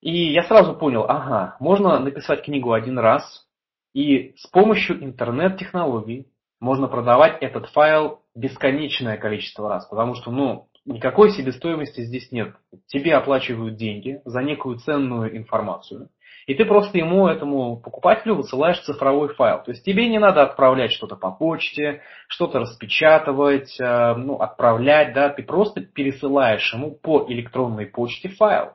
И 0.00 0.32
я 0.32 0.42
сразу 0.44 0.74
понял, 0.74 1.04
ага, 1.08 1.56
можно 1.60 1.98
написать 1.98 2.44
книгу 2.44 2.72
один 2.72 2.98
раз, 2.98 3.46
и 3.92 4.34
с 4.36 4.46
помощью 4.46 5.02
интернет-технологий 5.02 6.28
можно 6.60 6.86
продавать 6.86 7.42
этот 7.42 7.68
файл 7.70 8.20
бесконечное 8.34 9.16
количество 9.16 9.68
раз, 9.68 9.86
потому 9.86 10.14
что, 10.14 10.30
ну, 10.30 10.68
никакой 10.84 11.30
себестоимости 11.30 12.02
здесь 12.02 12.30
нет. 12.32 12.54
Тебе 12.86 13.14
оплачивают 13.14 13.76
деньги 13.76 14.20
за 14.24 14.42
некую 14.42 14.78
ценную 14.78 15.36
информацию, 15.36 16.10
и 16.46 16.54
ты 16.54 16.64
просто 16.64 16.98
ему, 16.98 17.28
этому 17.28 17.76
покупателю, 17.76 18.34
высылаешь 18.34 18.80
цифровой 18.80 19.28
файл. 19.34 19.62
То 19.62 19.70
есть 19.70 19.84
тебе 19.84 20.08
не 20.08 20.18
надо 20.18 20.42
отправлять 20.42 20.92
что-то 20.92 21.16
по 21.16 21.30
почте, 21.30 22.02
что-то 22.28 22.60
распечатывать, 22.60 23.78
э, 23.80 24.14
ну, 24.14 24.36
отправлять, 24.36 25.12
да, 25.14 25.28
ты 25.28 25.42
просто 25.42 25.80
пересылаешь 25.80 26.72
ему 26.72 26.92
по 26.92 27.26
электронной 27.28 27.86
почте 27.86 28.28
файл. 28.28 28.72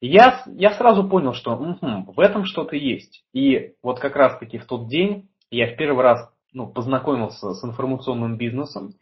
И 0.00 0.08
я, 0.08 0.42
я 0.46 0.70
сразу 0.72 1.08
понял, 1.08 1.34
что 1.34 1.52
угу, 1.52 2.12
в 2.12 2.20
этом 2.20 2.44
что-то 2.44 2.74
есть. 2.74 3.24
И 3.32 3.74
вот 3.82 4.00
как 4.00 4.16
раз-таки 4.16 4.58
в 4.58 4.64
тот 4.64 4.88
день 4.88 5.28
я 5.50 5.72
в 5.72 5.76
первый 5.76 6.02
раз 6.02 6.32
ну, 6.52 6.66
познакомился 6.66 7.52
с 7.52 7.64
информационным 7.64 8.36
бизнесом 8.36 8.94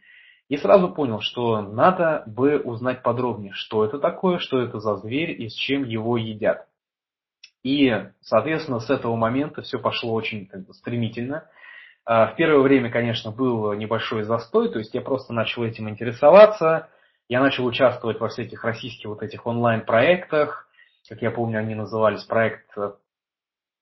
и 0.48 0.56
сразу 0.56 0.88
понял, 0.88 1.20
что 1.20 1.60
надо 1.60 2.24
бы 2.26 2.58
узнать 2.58 3.02
подробнее, 3.02 3.52
что 3.54 3.84
это 3.84 3.98
такое, 3.98 4.38
что 4.38 4.60
это 4.60 4.80
за 4.80 4.96
зверь 4.96 5.40
и 5.40 5.48
с 5.48 5.54
чем 5.54 5.84
его 5.84 6.16
едят. 6.16 6.67
И, 7.62 7.92
соответственно, 8.20 8.80
с 8.80 8.88
этого 8.90 9.16
момента 9.16 9.62
все 9.62 9.78
пошло 9.78 10.14
очень 10.14 10.46
как 10.46 10.66
бы, 10.66 10.74
стремительно. 10.74 11.48
А, 12.04 12.28
в 12.28 12.36
первое 12.36 12.60
время, 12.60 12.90
конечно, 12.90 13.30
был 13.30 13.72
небольшой 13.74 14.22
застой, 14.22 14.70
то 14.72 14.78
есть 14.78 14.94
я 14.94 15.00
просто 15.00 15.32
начал 15.32 15.64
этим 15.64 15.88
интересоваться, 15.88 16.88
я 17.28 17.40
начал 17.40 17.66
участвовать 17.66 18.20
во 18.20 18.28
всяких 18.28 18.64
российских 18.64 19.08
вот 19.08 19.22
этих 19.22 19.46
онлайн-проектах, 19.46 20.68
как 21.08 21.22
я 21.22 21.30
помню, 21.30 21.58
они 21.60 21.74
назывались 21.74 22.22
проект, 22.24 22.66
э, 22.76 22.92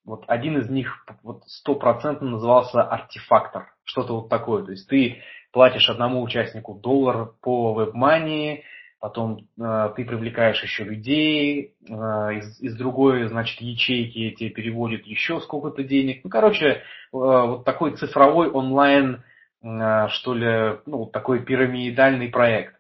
вот 0.05 0.25
один 0.29 0.59
из 0.59 0.71
них 0.71 1.05
вот 1.23 1.43
стопроцентно 1.47 2.31
назывался 2.31 2.83
артефактор, 2.83 3.73
что-то 3.85 4.15
вот 4.21 4.29
такое. 4.29 4.65
То 4.65 4.71
есть 4.71 4.89
ты 4.89 5.23
платишь 5.53 5.89
одному 5.89 6.23
участнику 6.23 6.75
доллар 6.75 7.33
по 7.43 7.81
WebMoney, 7.81 8.63
потом 9.07 9.47
э, 9.57 9.91
ты 9.95 10.05
привлекаешь 10.05 10.61
еще 10.61 10.83
людей, 10.83 11.77
э, 11.89 11.93
из, 11.93 12.61
из 12.61 12.77
другой, 12.77 13.29
значит, 13.29 13.61
ячейки 13.61 14.33
тебе 14.33 14.51
переводят 14.51 15.07
еще 15.07 15.41
сколько-то 15.41 15.85
денег. 15.85 16.25
Ну, 16.25 16.31
короче, 16.31 16.67
э, 16.67 16.77
вот 17.13 17.65
такой 17.65 17.97
цифровой 17.97 18.51
онлайн, 18.51 19.23
э, 19.63 20.09
что 20.09 20.35
ли, 20.35 20.81
ну, 20.87 20.99
вот 20.99 21.13
такой 21.13 21.45
пирамидальный 21.45 22.31
проект. 22.31 22.75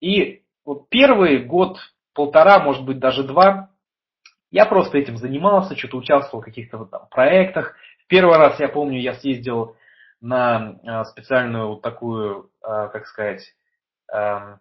И 0.00 0.42
вот 0.64 0.88
первый 0.88 1.42
год, 1.42 1.78
полтора, 2.14 2.60
может 2.60 2.84
быть, 2.84 3.00
даже 3.00 3.24
два, 3.24 3.70
я 4.52 4.66
просто 4.66 4.98
этим 4.98 5.16
занимался, 5.16 5.76
что-то 5.76 5.96
участвовал 5.96 6.42
в 6.42 6.44
каких-то 6.44 6.84
там 6.84 7.08
проектах. 7.10 7.74
Первый 8.06 8.38
раз, 8.38 8.60
я 8.60 8.68
помню, 8.68 9.00
я 9.00 9.14
съездил 9.14 9.74
на 10.20 10.76
э, 10.84 11.04
специальную 11.06 11.70
вот 11.70 11.82
такую, 11.82 12.50
э, 12.62 12.88
как 12.92 13.08
сказать, 13.08 13.42
эм, 14.12 14.60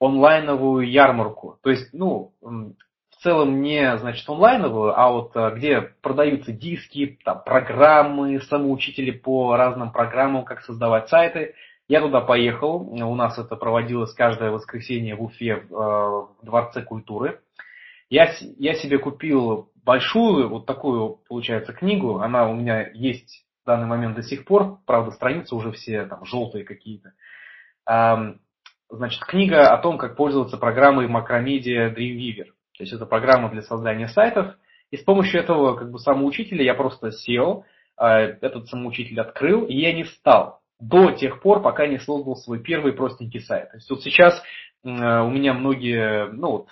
онлайновую 0.00 0.88
ярмарку. 0.90 1.58
То 1.62 1.70
есть, 1.70 1.92
ну, 1.92 2.32
в 2.40 3.22
целом 3.22 3.62
не, 3.62 3.96
значит, 3.98 4.28
онлайновую, 4.28 4.98
а 4.98 5.10
вот 5.10 5.32
э, 5.34 5.54
где 5.56 5.80
продаются 5.80 6.52
диски, 6.52 7.18
там, 7.24 7.42
программы, 7.44 8.40
самоучители 8.42 9.10
по 9.10 9.56
разным 9.56 9.90
программам, 9.92 10.44
как 10.44 10.60
создавать 10.62 11.08
сайты. 11.08 11.54
Я 11.88 12.00
туда 12.00 12.20
поехал, 12.20 12.82
у 12.82 13.14
нас 13.14 13.38
это 13.38 13.56
проводилось 13.56 14.12
каждое 14.12 14.50
воскресенье 14.50 15.16
в 15.16 15.22
Уфе 15.22 15.64
в 15.68 16.28
Дворце 16.42 16.82
культуры. 16.82 17.40
Я, 18.10 18.30
я 18.58 18.74
себе 18.74 18.98
купил 18.98 19.70
большую, 19.84 20.48
вот 20.48 20.66
такую, 20.66 21.18
получается, 21.28 21.72
книгу. 21.72 22.18
Она 22.18 22.48
у 22.48 22.54
меня 22.54 22.88
есть 22.92 23.46
в 23.64 23.66
данный 23.66 23.86
момент 23.86 24.16
до 24.16 24.22
сих 24.22 24.44
пор. 24.44 24.78
Правда, 24.86 25.12
страницы 25.12 25.54
уже 25.54 25.72
все 25.72 26.04
там 26.04 26.24
желтые 26.26 26.64
какие-то. 26.64 27.14
Значит, 28.90 29.22
книга 29.24 29.68
о 29.68 29.78
том, 29.78 29.98
как 29.98 30.16
пользоваться 30.16 30.56
программой 30.56 31.08
Macromedia 31.08 31.94
Dreamweaver. 31.94 32.46
То 32.76 32.84
есть 32.84 32.92
это 32.92 33.04
программа 33.04 33.50
для 33.50 33.62
создания 33.62 34.08
сайтов. 34.08 34.54
И 34.90 34.96
с 34.96 35.02
помощью 35.02 35.40
этого 35.40 35.76
как 35.76 35.90
бы 35.90 35.98
самоучителя 35.98 36.64
я 36.64 36.74
просто 36.74 37.10
сел, 37.12 37.64
а, 37.96 38.20
этот 38.20 38.68
самоучитель 38.68 39.20
открыл, 39.20 39.64
и 39.64 39.74
я 39.74 39.92
не 39.92 40.04
стал 40.04 40.60
до 40.80 41.10
тех 41.10 41.42
пор, 41.42 41.60
пока 41.60 41.86
не 41.86 41.98
создал 41.98 42.36
свой 42.36 42.60
первый 42.60 42.92
простенький 42.92 43.40
сайт. 43.40 43.70
То 43.70 43.76
есть 43.76 43.90
вот 43.90 44.02
сейчас 44.02 44.42
у 44.84 44.88
меня 44.88 45.52
многие, 45.52 46.30
ну 46.30 46.50
вот 46.52 46.68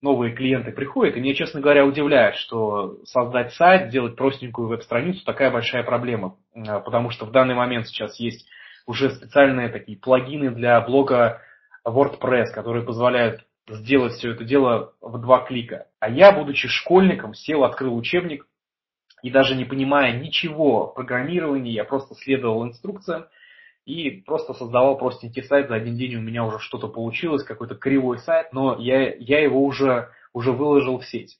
новые 0.00 0.34
клиенты 0.34 0.72
приходят, 0.72 1.16
и 1.16 1.20
мне, 1.20 1.34
честно 1.34 1.60
говоря, 1.60 1.84
удивляет, 1.84 2.36
что 2.36 2.96
создать 3.04 3.52
сайт, 3.54 3.88
сделать 3.88 4.16
простенькую 4.16 4.68
веб-страницу 4.68 5.24
такая 5.26 5.50
большая 5.50 5.82
проблема, 5.82 6.36
а, 6.54 6.80
потому 6.80 7.10
что 7.10 7.26
в 7.26 7.32
данный 7.32 7.54
момент 7.54 7.86
сейчас 7.86 8.18
есть 8.18 8.48
уже 8.86 9.10
специальные 9.10 9.68
такие 9.68 9.98
плагины 9.98 10.50
для 10.50 10.80
блога 10.80 11.42
WordPress, 11.86 12.46
которые 12.52 12.84
позволяют 12.84 13.44
сделать 13.68 14.14
все 14.14 14.32
это 14.32 14.44
дело 14.44 14.94
в 15.00 15.20
два 15.20 15.44
клика. 15.44 15.86
А 16.00 16.08
я, 16.08 16.32
будучи 16.32 16.68
школьником, 16.68 17.34
сел, 17.34 17.64
открыл 17.64 17.96
учебник, 17.96 18.46
и 19.22 19.30
даже 19.30 19.54
не 19.54 19.64
понимая 19.64 20.18
ничего 20.18 20.86
в 20.86 20.94
программировании, 20.94 21.72
я 21.72 21.84
просто 21.84 22.14
следовал 22.14 22.64
инструкциям, 22.66 23.26
и 23.86 24.10
просто 24.10 24.54
создавал 24.54 24.98
простенький 24.98 25.42
сайт. 25.42 25.68
За 25.68 25.74
один 25.74 25.96
день 25.96 26.16
у 26.16 26.20
меня 26.20 26.44
уже 26.44 26.58
что-то 26.58 26.88
получилось, 26.88 27.44
какой-то 27.44 27.74
кривой 27.74 28.18
сайт, 28.18 28.52
но 28.52 28.76
я, 28.78 29.14
я 29.14 29.42
его 29.42 29.62
уже, 29.64 30.10
уже 30.32 30.52
выложил 30.52 30.98
в 30.98 31.06
сеть. 31.06 31.38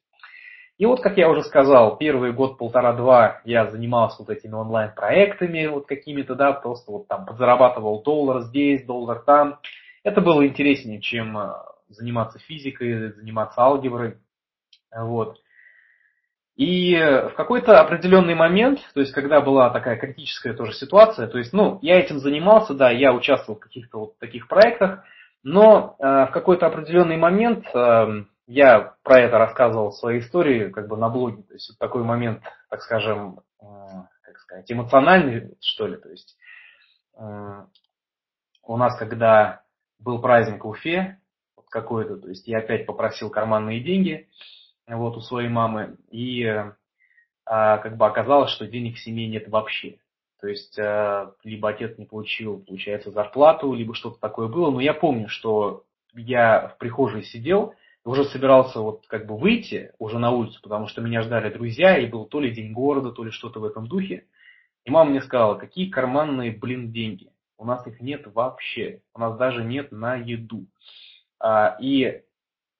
И 0.79 0.87
вот, 0.87 1.01
как 1.01 1.19
я 1.19 1.29
уже 1.29 1.43
сказал, 1.43 1.99
первый 1.99 2.33
год, 2.33 2.57
полтора-два 2.57 3.43
я 3.45 3.67
занимался 3.67 4.23
вот 4.23 4.31
этими 4.31 4.55
онлайн-проектами, 4.55 5.67
вот 5.67 5.87
какими-то, 5.87 6.35
да, 6.35 6.53
просто 6.53 6.91
вот 6.91 7.07
там 7.07 7.27
подзарабатывал 7.27 8.03
доллар 8.03 8.41
здесь, 8.45 8.85
доллар 8.87 9.19
там. 9.21 9.59
Это 10.03 10.21
было 10.21 10.47
интереснее, 10.47 11.01
чем 11.01 11.37
э, 11.37 11.53
заниматься 11.89 12.39
физикой, 12.39 13.13
заниматься 13.13 13.61
алгеброй. 13.61 14.19
Вот. 14.95 15.39
И 16.57 16.95
в 16.95 17.33
какой-то 17.37 17.81
определенный 17.81 18.35
момент, 18.35 18.81
то 18.93 19.01
есть 19.01 19.13
когда 19.13 19.41
была 19.41 19.71
такая 19.71 19.97
критическая 19.97 20.53
тоже 20.53 20.75
ситуация, 20.75 21.27
то 21.27 21.39
есть, 21.39 21.55
ну, 21.55 21.79
я 21.81 21.99
этим 21.99 22.19
занимался, 22.19 22.75
да, 22.75 22.91
я 22.91 23.15
участвовал 23.15 23.59
в 23.59 23.63
каких-то 23.63 23.99
вот 23.99 24.19
таких 24.19 24.47
проектах, 24.47 25.05
но 25.43 25.97
э, 25.99 26.03
в 26.03 26.31
какой-то 26.33 26.67
определенный 26.67 27.17
момент 27.17 27.65
э, 27.75 28.25
я 28.47 28.95
про 29.03 29.21
это 29.21 29.39
рассказывал 29.39 29.91
в 29.91 29.97
своей 29.97 30.21
истории, 30.21 30.69
как 30.69 30.89
бы 30.89 30.97
на 30.97 31.09
блоге, 31.09 31.43
то 31.45 31.55
есть 31.55 31.71
вот 31.71 31.79
такой 31.79 32.03
момент, 32.03 32.43
так 32.69 32.83
скажем, 32.83 33.41
э, 33.63 33.65
как 34.23 34.39
сказать, 34.41 34.71
эмоциональный, 34.71 35.57
что 35.61 35.87
ли, 35.87 35.97
то 35.97 36.11
есть 36.11 36.37
э, 37.19 37.65
у 38.65 38.77
нас, 38.77 38.99
когда 38.99 39.63
был 40.01 40.21
праздник 40.21 40.65
в 40.65 40.69
Уфе, 40.69 41.19
какой-то, 41.69 42.17
то 42.17 42.29
есть 42.29 42.47
я 42.49 42.59
опять 42.59 42.85
попросил 42.85 43.31
карманные 43.31 43.81
деньги, 43.81 44.29
вот, 44.87 45.17
у 45.17 45.21
своей 45.21 45.49
мамы, 45.49 45.97
и 46.11 46.45
а, 47.47 47.79
как 47.79 47.97
бы 47.97 48.07
оказалось, 48.07 48.51
что 48.51 48.67
денег 48.67 48.97
в 48.97 49.01
семье 49.01 49.29
нет 49.29 49.49
вообще. 49.49 49.99
То 50.41 50.49
есть, 50.49 50.79
а, 50.79 51.33
либо 51.45 51.69
отец 51.69 51.97
не 51.99 52.07
получил, 52.07 52.65
получается, 52.67 53.11
зарплату, 53.11 53.73
либо 53.73 53.95
что-то 53.95 54.19
такое 54.19 54.49
было. 54.49 54.71
Но 54.71 54.81
я 54.81 54.95
помню, 54.95 55.29
что 55.29 55.85
я 56.15 56.69
в 56.69 56.79
прихожей 56.79 57.23
сидел, 57.23 57.75
уже 58.05 58.25
собирался 58.25 58.81
вот 58.81 59.07
как 59.07 59.27
бы 59.27 59.37
выйти 59.37 59.93
уже 59.99 60.19
на 60.19 60.31
улицу, 60.31 60.61
потому 60.63 60.87
что 60.87 61.03
меня 61.03 61.23
ждали 61.23 61.53
друзья, 61.53 61.99
и 61.99 62.07
был 62.07 62.25
то 62.25 62.41
ли 62.41 62.51
день 62.51 62.73
города, 62.73 63.13
то 63.13 63.23
ли 63.23 63.31
что-то 63.31 63.61
в 63.61 63.65
этом 63.65 63.87
духе. 63.87 64.25
И 64.85 64.91
мама 64.91 65.11
мне 65.11 65.21
сказала, 65.21 65.57
какие 65.57 65.91
карманные, 65.91 66.53
блин, 66.53 66.91
деньги. 66.91 67.30
У 67.61 67.67
нас 67.67 67.87
их 67.87 68.01
нет 68.01 68.27
вообще. 68.27 69.03
У 69.15 69.21
нас 69.21 69.37
даже 69.37 69.63
нет 69.63 69.93
на 69.93 70.15
еду. 70.17 70.67
А, 71.39 71.77
и 71.79 72.23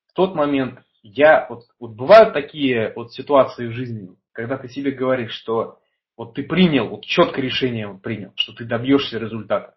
в 0.09 0.15
тот 0.15 0.35
момент 0.35 0.81
я 1.03 1.47
вот, 1.51 1.65
вот 1.79 1.91
бывают 1.91 2.33
такие 2.33 2.95
вот 2.97 3.13
ситуации 3.13 3.67
в 3.67 3.73
жизни, 3.73 4.17
когда 4.33 4.57
ты 4.57 4.69
себе 4.69 4.91
говоришь, 4.91 5.33
что 5.33 5.81
вот 6.17 6.33
ты 6.35 6.45
принял, 6.45 6.89
вот 6.89 7.05
четкое 7.05 7.45
решение 7.45 7.89
вот 7.89 8.01
принял, 8.01 8.33
что 8.37 8.55
ты 8.55 8.65
добьешься 8.65 9.19
результата. 9.19 9.77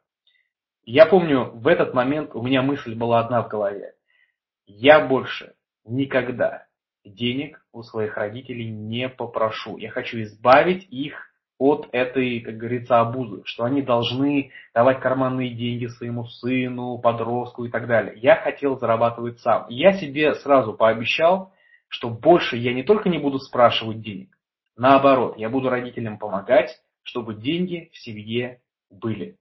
Я 0.85 1.05
помню, 1.05 1.51
в 1.51 1.67
этот 1.67 1.93
момент 1.93 2.33
у 2.33 2.41
меня 2.41 2.61
мысль 2.61 2.95
была 2.95 3.19
одна 3.19 3.43
в 3.43 3.49
голове. 3.49 3.95
Я 4.65 5.05
больше 5.05 5.53
никогда 5.83 6.67
денег 7.03 7.61
у 7.73 7.83
своих 7.83 8.15
родителей 8.15 8.69
не 8.69 9.09
попрошу. 9.09 9.75
Я 9.75 9.89
хочу 9.89 10.21
избавить 10.21 10.87
их 10.89 11.32
от 11.63 11.87
этой, 11.93 12.41
как 12.41 12.57
говорится, 12.57 12.99
обузы, 12.99 13.41
что 13.45 13.63
они 13.63 13.81
должны 13.81 14.51
давать 14.73 14.99
карманные 14.99 15.51
деньги 15.51 15.87
своему 15.87 16.25
сыну, 16.25 16.97
подростку 16.97 17.63
и 17.63 17.69
так 17.69 17.87
далее. 17.87 18.15
Я 18.17 18.35
хотел 18.35 18.77
зарабатывать 18.77 19.39
сам. 19.39 19.67
я 19.69 19.93
себе 19.93 20.35
сразу 20.35 20.73
пообещал, 20.73 21.53
что 21.87 22.09
больше 22.09 22.57
я 22.57 22.73
не 22.73 22.83
только 22.83 23.07
не 23.07 23.17
буду 23.17 23.39
спрашивать 23.39 24.01
денег, 24.01 24.37
наоборот, 24.75 25.37
я 25.37 25.49
буду 25.49 25.69
родителям 25.69 26.19
помогать, 26.19 26.69
чтобы 27.01 27.33
деньги 27.33 27.89
в 27.93 27.97
семье 27.97 28.59
были. 28.89 29.37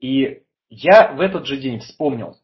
И 0.00 0.42
я 0.70 1.12
в 1.12 1.20
этот 1.20 1.46
же 1.46 1.56
день 1.56 1.78
вспомнил, 1.78 2.36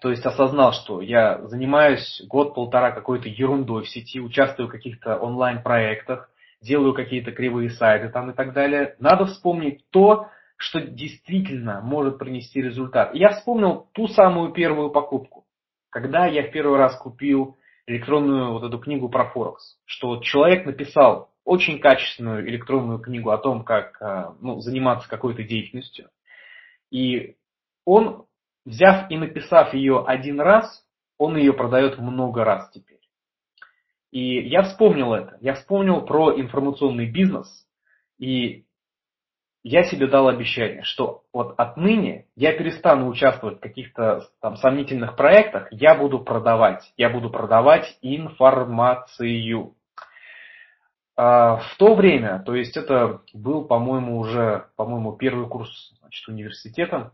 то 0.00 0.08
есть 0.10 0.24
осознал, 0.24 0.72
что 0.72 1.02
я 1.02 1.42
занимаюсь 1.48 2.22
год-полтора 2.28 2.92
какой-то 2.92 3.28
ерундой 3.28 3.84
в 3.84 3.90
сети, 3.90 4.20
участвую 4.20 4.68
в 4.68 4.72
каких-то 4.72 5.18
онлайн-проектах, 5.18 6.30
делаю 6.64 6.94
какие-то 6.94 7.30
кривые 7.30 7.70
сайты 7.70 8.08
там 8.08 8.30
и 8.30 8.34
так 8.34 8.52
далее. 8.52 8.96
Надо 8.98 9.26
вспомнить 9.26 9.84
то, 9.90 10.28
что 10.56 10.80
действительно 10.80 11.80
может 11.80 12.18
принести 12.18 12.60
результат. 12.60 13.14
Я 13.14 13.30
вспомнил 13.30 13.88
ту 13.92 14.08
самую 14.08 14.52
первую 14.52 14.90
покупку, 14.90 15.44
когда 15.90 16.26
я 16.26 16.42
в 16.42 16.50
первый 16.50 16.78
раз 16.78 16.96
купил 16.96 17.56
электронную 17.86 18.52
вот 18.52 18.64
эту 18.64 18.78
книгу 18.78 19.08
про 19.08 19.26
Форекс, 19.30 19.76
что 19.84 20.20
человек 20.20 20.64
написал 20.64 21.30
очень 21.44 21.78
качественную 21.78 22.48
электронную 22.48 22.98
книгу 22.98 23.30
о 23.30 23.38
том, 23.38 23.64
как 23.64 24.00
э, 24.00 24.32
ну, 24.40 24.60
заниматься 24.60 25.08
какой-то 25.08 25.42
деятельностью. 25.42 26.08
И 26.90 27.36
он 27.84 28.24
взяв 28.64 29.10
и 29.10 29.18
написав 29.18 29.74
ее 29.74 30.02
один 30.06 30.40
раз, 30.40 30.82
он 31.18 31.36
ее 31.36 31.52
продает 31.52 31.98
много 31.98 32.44
раз 32.44 32.70
теперь. 32.70 33.00
И 34.14 34.48
я 34.48 34.62
вспомнил 34.62 35.12
это. 35.12 35.36
Я 35.40 35.54
вспомнил 35.54 36.00
про 36.02 36.40
информационный 36.40 37.10
бизнес. 37.10 37.48
И 38.16 38.64
я 39.64 39.82
себе 39.82 40.06
дал 40.06 40.28
обещание, 40.28 40.84
что 40.84 41.24
вот 41.32 41.54
отныне 41.58 42.26
я 42.36 42.56
перестану 42.56 43.08
участвовать 43.08 43.56
в 43.56 43.60
каких-то 43.60 44.28
там 44.40 44.54
сомнительных 44.56 45.16
проектах, 45.16 45.66
я 45.72 45.96
буду 45.96 46.20
продавать. 46.20 46.92
Я 46.96 47.10
буду 47.10 47.28
продавать 47.28 47.98
информацию. 48.02 49.74
А 51.16 51.56
в 51.56 51.76
то 51.76 51.96
время, 51.96 52.40
то 52.46 52.54
есть 52.54 52.76
это 52.76 53.22
был, 53.32 53.64
по-моему, 53.64 54.18
уже, 54.18 54.68
по-моему, 54.76 55.16
первый 55.16 55.48
курс 55.48 55.92
значит, 55.98 56.28
университета, 56.28 57.10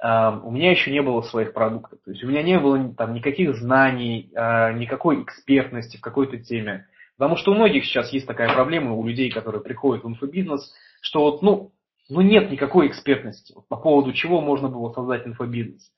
у 0.00 0.50
меня 0.50 0.70
еще 0.70 0.92
не 0.92 1.02
было 1.02 1.22
своих 1.22 1.52
продуктов. 1.52 1.98
То 2.04 2.12
есть 2.12 2.22
у 2.22 2.28
меня 2.28 2.42
не 2.42 2.58
было 2.58 2.94
там 2.94 3.14
никаких 3.14 3.56
знаний, 3.56 4.30
а, 4.34 4.72
никакой 4.72 5.22
экспертности 5.22 5.96
в 5.96 6.00
какой-то 6.00 6.38
теме. 6.38 6.86
Потому 7.16 7.36
что 7.36 7.50
у 7.50 7.54
многих 7.54 7.84
сейчас 7.84 8.12
есть 8.12 8.26
такая 8.26 8.52
проблема, 8.54 8.92
у 8.92 9.04
людей, 9.04 9.30
которые 9.30 9.60
приходят 9.60 10.04
в 10.04 10.08
инфобизнес, 10.08 10.72
что 11.00 11.22
вот, 11.22 11.42
ну, 11.42 11.72
ну 12.08 12.20
нет 12.20 12.50
никакой 12.50 12.86
экспертности 12.86 13.54
по 13.68 13.76
поводу 13.76 14.12
чего 14.12 14.40
можно 14.40 14.68
было 14.68 14.92
создать 14.92 15.26
инфобизнес. 15.26 15.90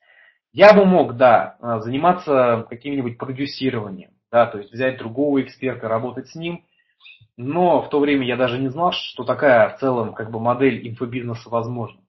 Я 0.51 0.73
бы 0.73 0.83
мог, 0.83 1.15
да, 1.15 1.57
а, 1.61 1.79
заниматься 1.79 2.65
каким-нибудь 2.69 3.19
продюсированием, 3.19 4.11
да, 4.31 4.47
то 4.47 4.57
есть 4.57 4.73
взять 4.73 4.97
другого 4.97 5.43
эксперта, 5.43 5.87
работать 5.87 6.27
с 6.29 6.35
ним, 6.35 6.65
но 7.37 7.83
в 7.83 7.89
то 7.89 7.99
время 7.99 8.25
я 8.25 8.35
даже 8.35 8.57
не 8.57 8.69
знал, 8.69 8.91
что 8.91 9.23
такая 9.23 9.69
в 9.69 9.79
целом 9.79 10.13
как 10.13 10.31
бы 10.31 10.39
модель 10.39 10.87
инфобизнеса 10.87 11.49
возможна. 11.49 12.00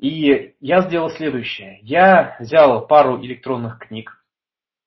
И 0.00 0.54
я 0.60 0.80
сделал 0.80 1.10
следующее. 1.10 1.78
Я 1.82 2.36
взял 2.40 2.86
пару 2.86 3.20
электронных 3.22 3.78
книг 3.78 4.16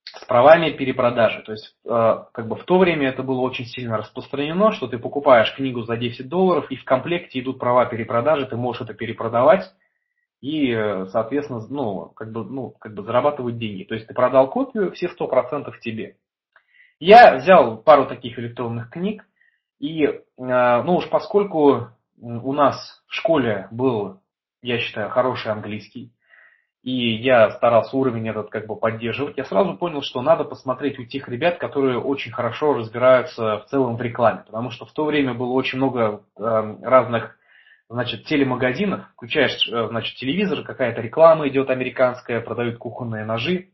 с 0.06 0.26
правами 0.26 0.72
перепродажи. 0.72 1.44
То 1.44 1.52
есть, 1.52 1.76
э, 1.86 2.16
как 2.34 2.48
бы 2.48 2.56
в 2.56 2.64
то 2.64 2.80
время 2.80 3.10
это 3.10 3.22
было 3.22 3.42
очень 3.42 3.66
сильно 3.66 3.98
распространено, 3.98 4.72
что 4.72 4.88
ты 4.88 4.98
покупаешь 4.98 5.54
книгу 5.56 5.84
за 5.84 5.98
10 5.98 6.28
долларов, 6.28 6.66
и 6.72 6.76
в 6.76 6.84
комплекте 6.84 7.40
идут 7.40 7.60
права 7.60 7.86
перепродажи, 7.86 8.48
ты 8.48 8.56
можешь 8.56 8.82
это 8.82 8.96
перепродавать 8.96 9.72
и, 10.42 10.72
э, 10.72 11.06
соответственно, 11.12 11.62
ну, 11.70 12.12
как 12.16 12.32
бы, 12.32 12.44
ну, 12.44 12.72
как 12.80 12.96
бы 12.96 13.04
зарабатывать 13.04 13.60
деньги. 13.60 13.84
То 13.84 13.94
есть 13.94 14.08
ты 14.08 14.16
продал 14.16 14.50
копию, 14.50 14.92
все 14.94 15.10
100% 15.10 15.72
тебе. 15.80 16.18
Я 17.00 17.36
взял 17.36 17.78
пару 17.78 18.08
таких 18.08 18.40
электронных 18.40 18.90
книг, 18.90 19.24
и, 19.80 20.06
э, 20.06 20.22
ну 20.38 20.96
уж 20.96 21.08
поскольку 21.10 21.90
у 22.20 22.54
нас 22.54 23.04
в 23.08 23.14
школе 23.14 23.68
был 23.70 24.23
я 24.64 24.80
считаю, 24.80 25.10
хороший 25.10 25.52
английский, 25.52 26.12
и 26.82 27.16
я 27.16 27.52
старался 27.52 27.96
уровень 27.96 28.28
этот 28.28 28.50
как 28.50 28.66
бы 28.66 28.76
поддерживать, 28.76 29.38
я 29.38 29.46
сразу 29.46 29.78
понял, 29.78 30.02
что 30.02 30.22
надо 30.22 30.44
посмотреть 30.44 30.98
у 31.00 31.06
тех 31.06 31.30
ребят, 31.30 31.60
которые 31.60 32.00
очень 32.00 32.32
хорошо 32.32 32.74
разбираются 32.74 33.60
в 33.60 33.66
целом 33.66 33.96
в 33.96 34.02
рекламе, 34.02 34.44
потому 34.46 34.72
что 34.72 34.86
в 34.86 34.92
то 34.92 35.06
время 35.06 35.34
было 35.34 35.52
очень 35.52 35.78
много 35.78 36.24
э, 36.38 36.76
разных 36.82 37.38
значит, 37.90 38.26
телемагазинов, 38.26 39.06
включаешь, 39.14 39.68
э, 39.68 39.88
значит, 39.90 40.16
телевизор, 40.16 40.64
какая-то 40.64 41.02
реклама 41.02 41.48
идет 41.48 41.70
американская, 41.70 42.42
продают 42.42 42.80
кухонные 42.80 43.26
ножи, 43.26 43.70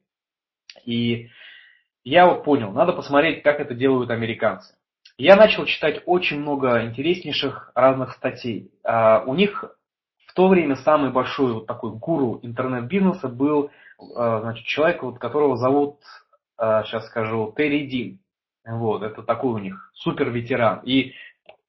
и 0.86 1.30
я 2.04 2.28
вот 2.28 2.43
понял, 2.43 2.71
надо 2.71 2.93
посмотреть, 2.93 3.43
как 3.43 3.60
это 3.60 3.73
делают 3.73 4.10
американцы. 4.10 4.75
Я 5.17 5.36
начал 5.36 5.65
читать 5.65 6.02
очень 6.06 6.39
много 6.39 6.86
интереснейших 6.86 7.73
разных 7.75 8.13
статей. 8.13 8.71
А 8.86 9.23
у 9.25 9.36
них 9.36 9.65
в 10.29 10.33
то 10.35 10.47
время 10.47 10.75
самый 10.75 11.11
большой 11.11 11.53
вот 11.53 11.65
такой 11.65 11.91
гуру 11.91 12.39
интернет-бизнеса 12.43 13.27
был 13.27 13.65
э, 13.65 13.69
значит, 14.15 14.63
человек, 14.65 15.01
вот, 15.01 15.17
которого 15.17 15.57
зовут, 15.57 15.97
сейчас 16.55 17.05
э, 17.05 17.07
скажу, 17.07 17.51
Терри 17.57 17.87
Дин. 17.87 18.19
Вот, 18.63 19.01
это 19.01 19.23
такой 19.23 19.53
у 19.53 19.57
них 19.57 19.89
супер 19.95 20.29
ветеран. 20.29 20.81
И 20.83 21.13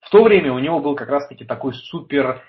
в 0.00 0.10
то 0.10 0.22
время 0.22 0.52
у 0.52 0.58
него 0.58 0.80
был 0.80 0.94
как 0.94 1.08
раз-таки 1.08 1.46
такой 1.46 1.72
супер 1.72 2.42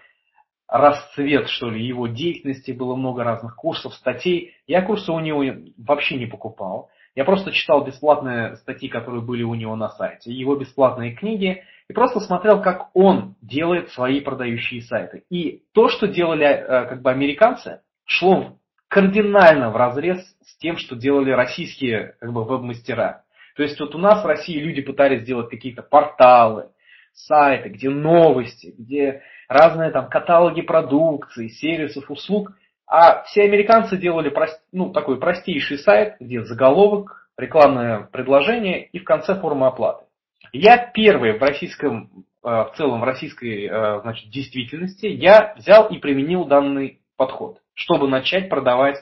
расцвет, 0.67 1.47
что 1.47 1.69
ли, 1.69 1.85
его 1.85 2.07
деятельности, 2.07 2.71
было 2.71 2.95
много 2.95 3.23
разных 3.23 3.55
курсов, 3.55 3.93
статей. 3.93 4.53
Я 4.67 4.81
курсы 4.81 5.11
у 5.13 5.19
него 5.19 5.43
вообще 5.77 6.17
не 6.17 6.25
покупал. 6.25 6.89
Я 7.15 7.23
просто 7.23 7.51
читал 7.51 7.85
бесплатные 7.85 8.57
статьи, 8.57 8.89
которые 8.89 9.21
были 9.21 9.43
у 9.43 9.53
него 9.53 9.75
на 9.77 9.89
сайте, 9.89 10.33
его 10.33 10.55
бесплатные 10.55 11.13
книги, 11.13 11.63
и 11.91 11.93
просто 11.93 12.21
смотрел, 12.21 12.61
как 12.61 12.87
он 12.93 13.35
делает 13.41 13.89
свои 13.89 14.21
продающие 14.21 14.81
сайты. 14.81 15.25
И 15.29 15.63
то, 15.73 15.89
что 15.89 16.07
делали 16.07 16.45
э, 16.45 16.85
как 16.85 17.01
бы 17.01 17.11
американцы, 17.11 17.81
шло 18.05 18.57
кардинально 18.87 19.71
в 19.71 19.75
разрез 19.75 20.19
с 20.41 20.55
тем, 20.57 20.77
что 20.77 20.95
делали 20.95 21.31
российские 21.31 22.15
как 22.21 22.31
бы, 22.31 22.45
веб-мастера. 22.45 23.23
То 23.57 23.63
есть 23.63 23.77
вот 23.81 23.93
у 23.93 23.97
нас 23.97 24.23
в 24.23 24.25
России 24.25 24.57
люди 24.57 24.81
пытались 24.81 25.23
сделать 25.23 25.49
какие-то 25.49 25.81
порталы, 25.81 26.69
сайты, 27.11 27.67
где 27.67 27.89
новости, 27.89 28.73
где 28.77 29.23
разные 29.49 29.91
там 29.91 30.07
каталоги 30.07 30.61
продукции, 30.61 31.49
сервисов, 31.49 32.09
услуг. 32.09 32.53
А 32.87 33.23
все 33.23 33.43
американцы 33.43 33.97
делали 33.97 34.33
ну, 34.71 34.93
такой 34.93 35.19
простейший 35.19 35.77
сайт, 35.77 36.15
где 36.21 36.41
заголовок, 36.45 37.29
рекламное 37.37 38.07
предложение 38.13 38.85
и 38.85 38.99
в 38.99 39.03
конце 39.03 39.35
форма 39.35 39.67
оплаты. 39.67 40.05
Я 40.53 40.77
первый 40.77 41.37
в 41.37 41.41
российском, 41.41 42.25
э, 42.43 42.47
в 42.47 42.73
целом 42.75 43.01
в 43.01 43.03
российской 43.03 43.65
э, 43.65 44.01
значит, 44.01 44.29
действительности, 44.29 45.05
я 45.05 45.53
взял 45.57 45.87
и 45.89 45.97
применил 45.97 46.45
данный 46.45 47.01
подход, 47.15 47.61
чтобы 47.73 48.07
начать 48.07 48.49
продавать 48.49 48.97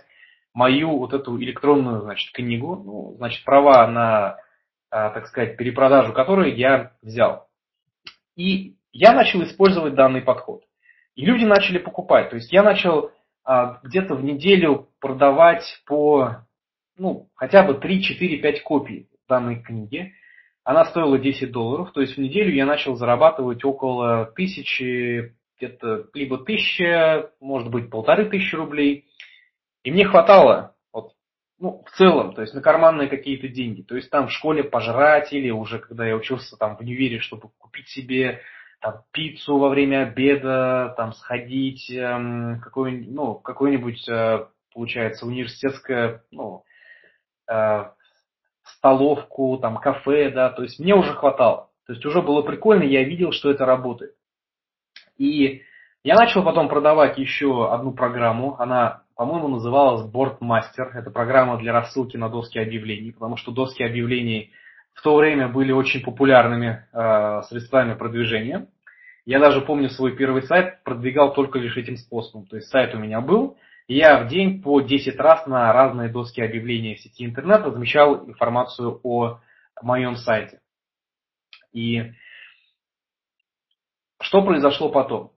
мою 0.54 0.98
вот 0.98 1.14
эту 1.14 1.42
электронную 1.42 2.02
значит, 2.02 2.34
книгу, 2.34 2.76
ну, 2.76 3.16
значит, 3.18 3.44
права 3.46 3.88
на, 3.88 4.38
э, 4.92 5.12
так 5.14 5.28
сказать, 5.28 5.58
перепродажу 5.58 6.14
которой 6.14 6.54
я 6.56 6.94
взял. 7.02 7.48
И 8.36 8.76
я 8.92 9.14
начал 9.14 9.44
использовать 9.44 9.96
данный 9.96 10.22
подход. 10.22 10.64
И 11.16 11.26
люди 11.26 11.46
начали 11.46 11.78
покупать. 11.78 12.30
То 12.30 12.36
есть 12.36 12.52
я 12.52 12.64
начал 12.64 13.12
где-то 13.84 14.14
в 14.14 14.24
неделю 14.24 14.90
продавать 15.00 15.64
по 15.88 16.46
ну, 17.00 17.30
хотя 17.36 17.64
бы 17.64 17.76
3, 17.76 18.04
4, 18.04 18.38
5 18.38 18.64
копий 18.64 19.10
данной 19.28 19.62
книги. 19.62 20.14
Она 20.70 20.86
стоила 20.86 21.18
10 21.18 21.52
долларов, 21.52 21.92
то 21.94 22.02
есть 22.02 22.16
в 22.16 22.20
неделю 22.20 22.54
я 22.54 22.64
начал 22.64 22.96
зарабатывать 22.96 23.66
около 23.66 24.32
тысячи, 24.36 25.34
где-то 25.58 26.06
либо 26.14 26.38
тысяча, 26.46 27.32
может 27.42 27.72
быть 27.72 27.90
полторы 27.90 28.30
тысячи 28.30 28.54
рублей. 28.54 29.08
И 29.84 29.90
мне 29.90 30.06
хватало, 30.06 30.76
вот, 30.94 31.14
ну, 31.58 31.84
в 31.88 31.98
целом, 31.98 32.36
то 32.36 32.44
есть 32.44 32.54
на 32.54 32.62
карманные 32.62 33.08
какие-то 33.08 33.48
деньги. 33.48 33.82
То 33.82 33.96
есть 33.96 34.12
там 34.12 34.28
в 34.28 34.32
школе 34.32 34.64
пожрать 34.64 35.34
или 35.34 35.50
уже 35.50 35.80
когда 35.80 36.06
я 36.06 36.16
учился 36.16 36.56
там 36.56 36.78
в 36.78 36.82
универе, 36.82 37.18
чтобы 37.18 37.50
купить 37.58 37.88
себе 37.88 38.42
там, 38.80 39.02
пиццу 39.12 39.58
во 39.58 39.70
время 39.70 40.04
обеда, 40.04 40.94
там 40.98 41.14
сходить, 41.14 41.90
эм, 41.90 42.62
какой, 42.62 43.08
ну, 43.08 43.34
какое-нибудь, 43.34 44.08
э, 44.08 44.46
получается, 44.72 45.26
университетское, 45.26 46.22
ну, 46.30 46.64
э, 47.52 47.86
столовку, 48.78 49.58
там, 49.58 49.78
кафе, 49.78 50.30
да, 50.30 50.50
то 50.50 50.64
есть 50.64 50.80
мне 50.80 50.96
уже 50.96 51.14
хватало. 51.14 51.70
То 51.86 51.94
есть 51.94 52.06
уже 52.06 52.22
было 52.22 52.42
прикольно, 52.42 52.84
я 52.84 53.04
видел, 53.04 53.32
что 53.32 53.50
это 53.50 53.66
работает. 53.66 54.14
И 55.18 55.64
я 56.04 56.16
начал 56.16 56.44
потом 56.44 56.70
продавать 56.70 57.18
еще 57.18 57.72
одну 57.74 57.92
программу, 57.92 58.56
она, 58.60 59.04
по-моему, 59.16 59.50
называлась 59.50 60.10
Boardmaster. 60.10 60.92
Это 60.94 61.12
программа 61.12 61.58
для 61.58 61.74
рассылки 61.74 62.16
на 62.16 62.30
доски 62.30 62.58
объявлений, 62.58 63.12
потому 63.12 63.36
что 63.36 63.52
доски 63.52 63.84
объявлений 63.84 64.52
в 64.94 65.02
то 65.02 65.16
время 65.16 65.48
были 65.48 65.72
очень 65.72 66.02
популярными 66.02 66.86
э, 66.94 67.42
средствами 67.50 67.96
продвижения. 67.96 68.68
Я 69.26 69.40
даже 69.40 69.62
помню 69.62 69.90
свой 69.90 70.16
первый 70.16 70.44
сайт 70.44 70.84
продвигал 70.84 71.34
только 71.34 71.60
лишь 71.60 71.78
этим 71.78 71.98
способом. 71.98 72.48
То 72.48 72.56
есть 72.56 72.70
сайт 72.70 72.96
у 72.96 72.98
меня 72.98 73.22
был, 73.22 73.58
я 73.96 74.24
в 74.24 74.28
день 74.28 74.62
по 74.62 74.82
10 74.82 75.20
раз 75.20 75.48
на 75.48 75.74
разные 75.74 76.10
доски 76.10 76.42
объявлений 76.42 76.96
в 76.96 77.00
сети 77.00 77.26
интернет 77.26 77.66
размещал 77.66 78.28
информацию 78.30 79.00
о 79.04 79.40
моем 79.82 80.16
сайте. 80.16 80.62
И 81.74 82.12
что 84.22 84.44
произошло 84.44 84.90
потом? 84.90 85.32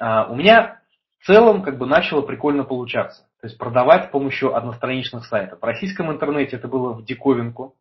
А, 0.00 0.26
у 0.26 0.34
меня 0.34 0.80
в 1.20 1.26
целом 1.26 1.62
как 1.62 1.78
бы 1.78 1.86
начало 1.86 2.22
прикольно 2.22 2.64
получаться. 2.64 3.22
То 3.40 3.46
есть 3.46 3.56
продавать 3.56 4.06
с 4.06 4.10
помощью 4.10 4.56
одностраничных 4.56 5.24
сайтов. 5.26 5.60
В 5.60 5.64
российском 5.64 6.10
интернете 6.10 6.56
это 6.56 6.66
было 6.66 6.92
в 6.92 7.04
диковинку. 7.04 7.76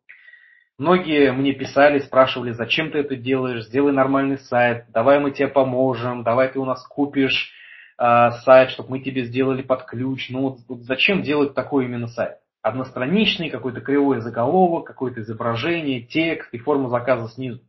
Многие 0.78 1.32
мне 1.32 1.54
писали, 1.54 1.98
спрашивали, 1.98 2.52
зачем 2.52 2.92
ты 2.92 3.00
это 3.00 3.16
делаешь, 3.16 3.66
сделай 3.66 3.92
нормальный 3.92 4.38
сайт, 4.38 4.86
давай 4.90 5.20
мы 5.20 5.32
тебе 5.32 5.48
поможем, 5.48 6.22
давай 6.22 6.50
ты 6.50 6.60
у 6.60 6.66
нас 6.66 6.86
купишь 6.86 7.57
э, 7.98 8.32
сайт, 8.44 8.72
чтобы 8.72 8.92
мы 8.92 9.00
тебе 9.00 9.24
сделали 9.26 9.62
под 9.62 9.86
ключ. 9.86 10.30
Ну 10.30 10.42
вот, 10.42 10.60
вот 10.68 10.80
зачем 10.82 11.22
делать 11.22 11.54
такой 11.54 11.86
именно 11.86 12.08
сайт? 12.08 12.38
Одностраничный, 12.62 13.50
какой-то 13.50 13.82
кривой 13.82 14.20
заголовок, 14.20 14.86
какое-то 14.86 15.22
изображение, 15.22 16.02
текст 16.02 16.54
и 16.54 16.58
форма 16.58 16.90
заказа 16.90 17.30
снизу. 17.34 17.62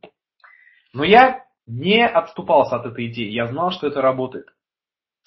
Но 0.92 1.04
я 1.04 1.44
не 1.66 2.06
отступался 2.06 2.76
от 2.76 2.86
этой 2.86 3.06
идеи, 3.06 3.30
я 3.30 3.46
знал, 3.46 3.70
что 3.70 3.86
это 3.86 4.00
работает. 4.00 4.46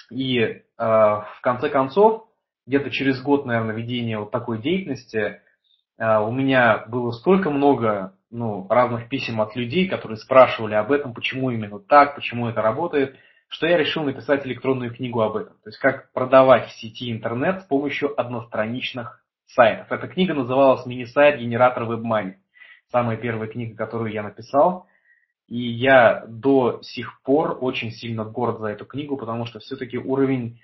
И 0.09 0.39
э, 0.39 0.61
в 0.77 1.39
конце 1.41 1.69
концов, 1.69 2.27
где-то 2.67 2.89
через 2.89 3.21
год, 3.21 3.45
наверное, 3.45 3.75
ведения 3.75 4.19
вот 4.19 4.31
такой 4.31 4.61
деятельности, 4.61 5.41
а, 6.01 6.21
у 6.21 6.31
меня 6.31 6.85
было 6.87 7.11
столько 7.11 7.49
много 7.49 8.13
ну, 8.31 8.65
разных 8.69 9.07
писем 9.09 9.39
от 9.41 9.55
людей, 9.55 9.87
которые 9.87 10.17
спрашивали 10.17 10.73
об 10.73 10.91
этом, 10.91 11.13
почему 11.13 11.51
именно 11.51 11.79
так, 11.79 12.15
почему 12.15 12.47
это 12.49 12.61
работает, 12.61 13.17
что 13.51 13.67
я 13.67 13.77
решил 13.77 14.03
написать 14.03 14.45
электронную 14.45 14.93
книгу 14.93 15.21
об 15.21 15.35
этом. 15.35 15.53
То 15.63 15.69
есть 15.69 15.77
как 15.77 16.11
продавать 16.13 16.69
в 16.69 16.79
сети 16.79 17.11
интернет 17.11 17.61
с 17.61 17.65
помощью 17.65 18.19
одностраничных 18.19 19.23
сайтов. 19.45 19.91
Эта 19.91 20.07
книга 20.07 20.33
называлась 20.33 20.85
«Мини-сайт 20.85 21.39
генератор 21.39 21.83
WebMoney». 21.83 22.35
Самая 22.91 23.17
первая 23.17 23.49
книга, 23.49 23.75
которую 23.75 24.11
я 24.11 24.23
написал. 24.23 24.87
И 25.47 25.59
я 25.59 26.23
до 26.27 26.81
сих 26.81 27.21
пор 27.23 27.57
очень 27.59 27.91
сильно 27.91 28.23
горд 28.23 28.59
за 28.59 28.67
эту 28.67 28.85
книгу, 28.85 29.17
потому 29.17 29.45
что 29.45 29.59
все-таки 29.59 29.97
уровень, 29.97 30.61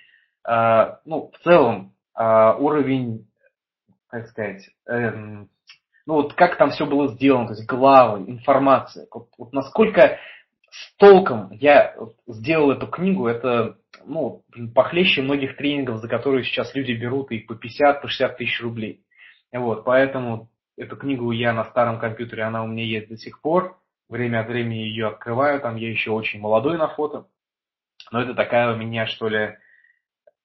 э, 0.48 0.96
ну, 1.04 1.30
в 1.34 1.44
целом, 1.44 1.94
э, 2.18 2.24
уровень 2.58 3.28
как 4.10 4.28
сказать, 4.28 4.70
эм, 4.88 5.50
ну 6.06 6.14
вот 6.16 6.34
как 6.34 6.58
там 6.58 6.72
все 6.72 6.86
было 6.86 7.10
сделано, 7.10 7.48
то 7.48 7.54
есть 7.54 7.68
главы, 7.68 8.30
информация. 8.30 9.08
Вот, 9.12 9.28
вот 9.38 9.54
насколько 9.54 10.18
с 10.70 10.96
толком 10.98 11.52
я 11.52 11.96
сделал 12.28 12.72
эту 12.72 12.88
книгу, 12.88 13.28
это 13.28 13.78
ну, 14.06 14.44
похлеще 14.74 15.22
многих 15.22 15.56
тренингов, 15.58 16.00
за 16.00 16.08
которые 16.08 16.44
сейчас 16.44 16.74
люди 16.76 16.92
берут 16.92 17.32
и 17.32 17.40
по 17.40 17.56
50, 17.56 18.02
по 18.02 18.08
60 18.08 18.38
тысяч 18.38 18.62
рублей. 18.62 19.04
Вот, 19.52 19.86
поэтому 19.86 20.50
эту 20.78 20.98
книгу 20.98 21.32
я 21.32 21.54
на 21.54 21.66
старом 21.66 22.00
компьютере, 22.00 22.44
она 22.44 22.64
у 22.64 22.68
меня 22.68 22.84
есть 22.84 23.10
до 23.10 23.18
сих 23.18 23.42
пор. 23.42 23.80
Время 24.10 24.42
от 24.42 24.48
времени 24.48 24.80
ее 24.80 25.08
открываю, 25.08 25.60
там 25.60 25.76
я 25.76 25.90
еще 25.90 26.12
очень 26.12 26.40
молодой 26.40 26.78
на 26.78 26.88
фото. 26.88 27.28
Но 28.12 28.22
это 28.22 28.34
такая 28.34 28.74
у 28.74 28.78
меня, 28.78 29.06
что 29.06 29.28
ли, 29.28 29.58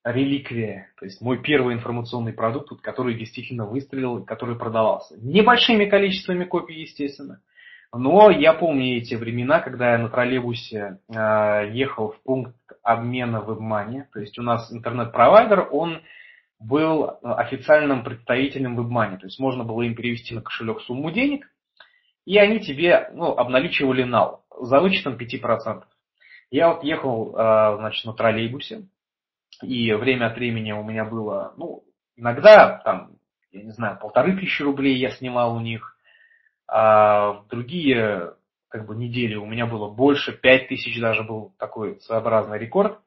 реликвия, 0.04 0.88
то 0.98 1.04
есть 1.04 1.20
мой 1.20 1.40
первый 1.40 1.74
информационный 1.74 2.32
продукт, 2.32 2.80
который 2.80 3.14
действительно 3.14 3.66
выстрелил, 3.66 4.24
который 4.24 4.56
продавался. 4.58 5.16
Небольшими 5.16 5.84
количествами 5.84 6.44
копий, 6.44 6.80
естественно. 6.80 7.40
Но 7.94 8.30
я 8.30 8.54
помню 8.54 8.96
эти 8.96 9.14
времена, 9.14 9.60
когда 9.60 9.92
я 9.92 9.98
на 9.98 10.08
троллейбусе 10.08 10.98
э, 11.08 11.70
ехал 11.72 12.12
в 12.12 12.22
пункт 12.22 12.56
обмена 12.82 13.42
в 13.42 13.50
WebMoney. 13.50 14.04
То 14.12 14.20
есть 14.20 14.38
у 14.38 14.42
нас 14.42 14.72
интернет-провайдер, 14.72 15.68
он 15.70 16.00
был 16.58 17.18
официальным 17.22 18.02
представителем 18.02 18.80
WebMoney. 18.80 19.18
То 19.18 19.26
есть 19.26 19.38
можно 19.38 19.64
было 19.64 19.82
им 19.82 19.94
перевести 19.94 20.34
на 20.34 20.40
кошелек 20.40 20.80
сумму 20.80 21.10
денег, 21.10 21.46
и 22.24 22.38
они 22.38 22.60
тебе 22.60 23.10
ну, 23.12 23.36
обналичивали 23.36 24.04
нал 24.04 24.44
за 24.58 24.80
вычетом 24.80 25.16
5%. 25.16 25.82
Я 26.50 26.72
вот 26.72 26.84
ехал 26.84 27.34
э, 27.36 27.76
значит, 27.76 28.06
на 28.06 28.14
троллейбусе, 28.14 28.86
и 29.62 29.92
время 29.92 30.26
от 30.26 30.36
времени 30.36 30.72
у 30.72 30.82
меня 30.82 31.04
было, 31.04 31.52
ну, 31.58 31.82
иногда 32.16 32.80
там, 32.84 33.16
я 33.50 33.62
не 33.62 33.70
знаю, 33.70 33.98
полторы 34.00 34.34
тысячи 34.36 34.62
рублей 34.62 34.96
я 34.96 35.10
снимал 35.10 35.54
у 35.54 35.60
них, 35.60 35.91
а 36.74 37.32
в 37.32 37.48
другие 37.48 38.34
как 38.68 38.86
бы 38.86 38.96
недели 38.96 39.34
у 39.34 39.44
меня 39.44 39.66
было 39.66 39.90
больше, 39.90 40.32
пять 40.32 40.68
тысяч 40.68 40.98
даже 40.98 41.22
был 41.22 41.52
такой 41.58 42.00
своеобразный 42.00 42.58
рекорд. 42.58 42.98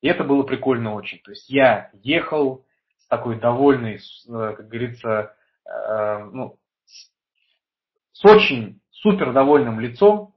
И 0.00 0.08
это 0.08 0.24
было 0.24 0.42
прикольно 0.42 0.94
очень. 0.94 1.18
То 1.18 1.32
есть 1.32 1.50
я 1.50 1.90
ехал 2.02 2.64
с 2.96 3.06
такой 3.08 3.38
довольной, 3.38 3.96
э, 3.96 4.54
как 4.56 4.68
говорится, 4.68 5.36
э, 5.66 6.24
ну, 6.32 6.58
с 8.12 8.24
очень 8.24 8.80
супер 8.90 9.34
довольным 9.34 9.80
лицом. 9.80 10.34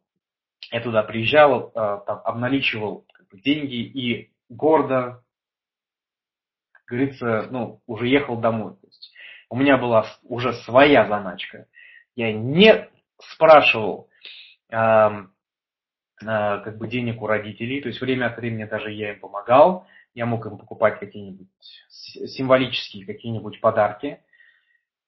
Я 0.70 0.82
туда 0.82 1.04
приезжал, 1.04 1.70
э, 1.70 1.72
там, 2.06 2.20
обналичивал 2.26 3.06
как 3.14 3.30
бы, 3.30 3.40
деньги 3.40 3.76
и 3.76 4.34
гордо 4.50 5.24
говорится, 6.86 7.48
ну, 7.50 7.82
уже 7.88 8.08
ехал 8.08 8.38
домой. 8.38 8.74
То 8.74 8.88
есть 8.88 9.14
у 9.50 9.56
меня 9.56 9.78
была 9.78 10.06
уже 10.24 10.52
своя 10.52 11.08
заначка. 11.08 11.68
Я 12.18 12.34
не 12.34 12.90
спрашивал 13.20 14.10
э, 14.72 14.76
э, 14.76 15.26
как 16.20 16.78
бы 16.80 16.88
денег 16.88 17.22
у 17.22 17.28
родителей, 17.28 17.80
то 17.80 17.90
есть 17.90 18.02
время 18.02 18.26
от 18.26 18.38
времени 18.38 18.64
даже 18.64 18.92
я 18.92 19.14
им 19.14 19.20
помогал, 19.20 19.86
я 20.16 20.26
мог 20.26 20.44
им 20.48 20.58
покупать 20.58 21.00
какие-нибудь 21.00 21.48
символические 21.88 23.06
какие-нибудь 23.06 23.62
подарки 23.62 24.08
э, 24.08 24.20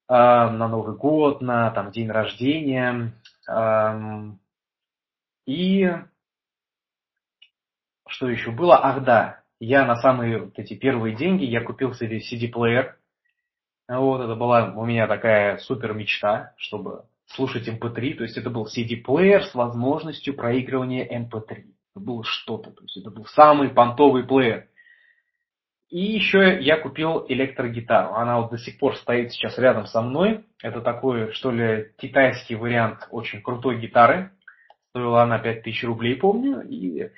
на 0.07 0.67
Новый 0.67 0.95
год, 0.95 1.41
на 1.41 1.71
там, 1.71 1.89
день 1.89 2.11
рождения. 2.11 3.11
Э, 3.49 4.29
и 5.47 5.89
что 8.05 8.29
еще 8.29 8.51
было? 8.51 8.85
Ах 8.85 9.03
да, 9.03 9.41
я 9.59 9.83
на 9.83 9.95
самые 9.95 10.43
вот 10.43 10.59
эти 10.59 10.75
первые 10.75 11.15
деньги, 11.15 11.43
я 11.43 11.63
купил 11.63 11.95
себе 11.95 12.19
CD-плеер. 12.19 12.98
Вот, 13.89 14.21
это 14.21 14.35
была 14.35 14.71
у 14.75 14.85
меня 14.85 15.07
такая 15.07 15.57
супер 15.57 15.93
мечта, 15.93 16.53
чтобы 16.57 17.05
слушать 17.25 17.67
MP3. 17.67 18.11
Эм 18.11 18.17
то 18.17 18.23
есть 18.23 18.37
это 18.37 18.51
был 18.51 18.67
CD-плеер 18.67 19.43
с 19.45 19.55
возможностью 19.55 20.35
проигрывания 20.35 21.05
MP3. 21.05 21.55
Эм 21.55 21.73
это 21.95 22.05
было 22.05 22.23
что-то. 22.23 22.71
То 22.71 22.83
есть 22.83 22.97
это 22.97 23.09
был 23.09 23.25
самый 23.25 23.69
понтовый 23.69 24.23
плеер. 24.23 24.67
И 25.89 25.99
еще 25.99 26.61
я 26.61 26.77
купил 26.77 27.25
электрогитару. 27.27 28.13
Она 28.13 28.39
вот 28.39 28.51
до 28.51 28.59
сих 28.59 28.77
пор 28.77 28.95
стоит 28.95 29.31
сейчас 29.31 29.57
рядом 29.57 29.87
со 29.87 30.01
мной. 30.01 30.45
Это 30.61 30.81
такой, 30.81 31.31
что 31.33 31.49
ли, 31.49 31.91
китайский 31.97 32.55
вариант 32.55 33.07
очень 33.09 33.41
крутой 33.41 33.79
гитары. 33.79 34.31
Стоила 34.91 35.23
она 35.23 35.39
5000 35.39 35.83
рублей, 35.85 36.15
помню. 36.15 36.61
И 36.61 37.09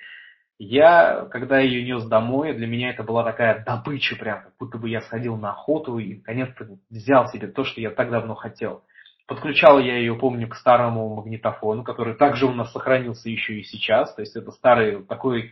я, 0.64 1.26
когда 1.32 1.60
ее 1.60 1.84
нес 1.84 2.06
домой, 2.06 2.54
для 2.54 2.68
меня 2.68 2.92
это 2.92 3.02
была 3.02 3.24
такая 3.24 3.64
добыча 3.64 4.16
прям, 4.16 4.44
как 4.44 4.54
будто 4.60 4.78
бы 4.78 4.90
я 4.90 5.02
сходил 5.02 5.36
на 5.36 5.52
охоту 5.52 5.98
и 5.98 6.18
наконец-то 6.18 6.68
взял 6.92 7.28
себе 7.30 7.48
то, 7.48 7.64
что 7.64 7.82
я 7.82 7.90
так 7.90 8.12
давно 8.12 8.36
хотел. 8.36 8.84
Подключал 9.26 9.80
я 9.80 9.98
ее, 9.98 10.14
помню, 10.16 10.48
к 10.48 10.56
старому 10.56 11.16
магнитофону, 11.16 11.84
который 11.84 12.14
также 12.14 12.46
у 12.46 12.54
нас 12.54 12.72
сохранился 12.72 13.28
еще 13.28 13.56
и 13.56 13.64
сейчас. 13.64 14.14
То 14.14 14.22
есть 14.22 14.36
это 14.36 14.52
старый 14.52 15.04
такой 15.04 15.52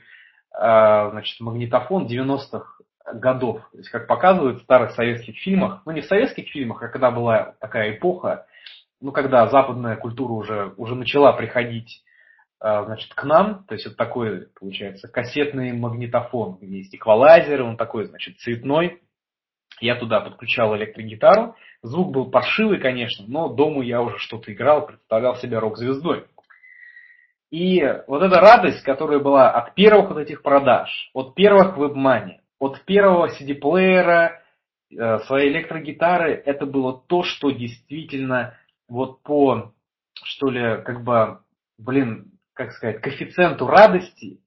а, 0.52 1.10
значит, 1.10 1.40
магнитофон 1.40 2.06
90-х 2.06 2.66
годов. 3.14 3.68
То 3.72 3.78
есть 3.80 3.90
как 3.90 4.06
показывают 4.06 4.60
в 4.60 4.64
старых 4.64 4.92
советских 4.92 5.38
фильмах, 5.38 5.82
ну 5.88 5.92
не 5.92 6.02
в 6.02 6.06
советских 6.06 6.50
фильмах, 6.50 6.84
а 6.84 6.88
когда 6.88 7.10
была 7.10 7.56
такая 7.60 7.96
эпоха, 7.96 8.46
ну 9.02 9.12
когда 9.12 9.48
западная 9.48 9.96
культура 9.96 10.34
уже, 10.34 10.74
уже 10.78 10.94
начала 10.94 11.34
приходить 11.34 12.04
значит, 12.60 13.14
к 13.14 13.24
нам, 13.24 13.64
то 13.66 13.74
есть 13.76 13.86
это 13.86 13.96
такой, 13.96 14.48
получается, 14.60 15.08
кассетный 15.08 15.72
магнитофон, 15.72 16.58
где 16.62 16.80
есть 16.80 16.94
эквалайзер, 16.94 17.64
он 17.64 17.78
такой, 17.78 18.06
значит, 18.06 18.38
цветной. 18.40 19.02
Я 19.80 19.96
туда 19.96 20.20
подключал 20.20 20.76
электрогитару. 20.76 21.56
Звук 21.82 22.12
был 22.12 22.30
паршивый, 22.30 22.80
конечно, 22.80 23.26
но 23.28 23.48
дома 23.48 23.84
я 23.84 24.02
уже 24.02 24.18
что-то 24.18 24.52
играл, 24.52 24.86
представлял 24.88 25.38
себя 25.38 25.62
рок-звездой. 25.62 26.26
И 27.52 27.82
вот 28.08 28.22
эта 28.22 28.40
радость, 28.42 28.84
которая 28.84 29.20
была 29.20 29.50
от 29.50 29.74
первых 29.74 30.10
вот 30.10 30.20
этих 30.20 30.44
продаж, 30.44 31.10
от 31.14 31.34
первых 31.34 31.78
веб-мани, 31.78 32.42
от 32.60 32.84
первого 32.86 33.28
CD-плеера, 33.28 34.42
э, 34.92 35.20
своей 35.20 35.50
электрогитары, 35.52 36.34
это 36.46 36.66
было 36.66 37.02
то, 37.08 37.24
что 37.24 37.50
действительно 37.50 38.56
вот 38.88 39.24
по, 39.24 39.74
что 40.24 40.50
ли, 40.50 40.84
как 40.84 41.04
бы, 41.04 41.40
блин, 41.80 42.34
как 42.60 42.74
сказать, 42.74 43.00
коэффициенту 43.00 43.68
радости, 43.68 44.42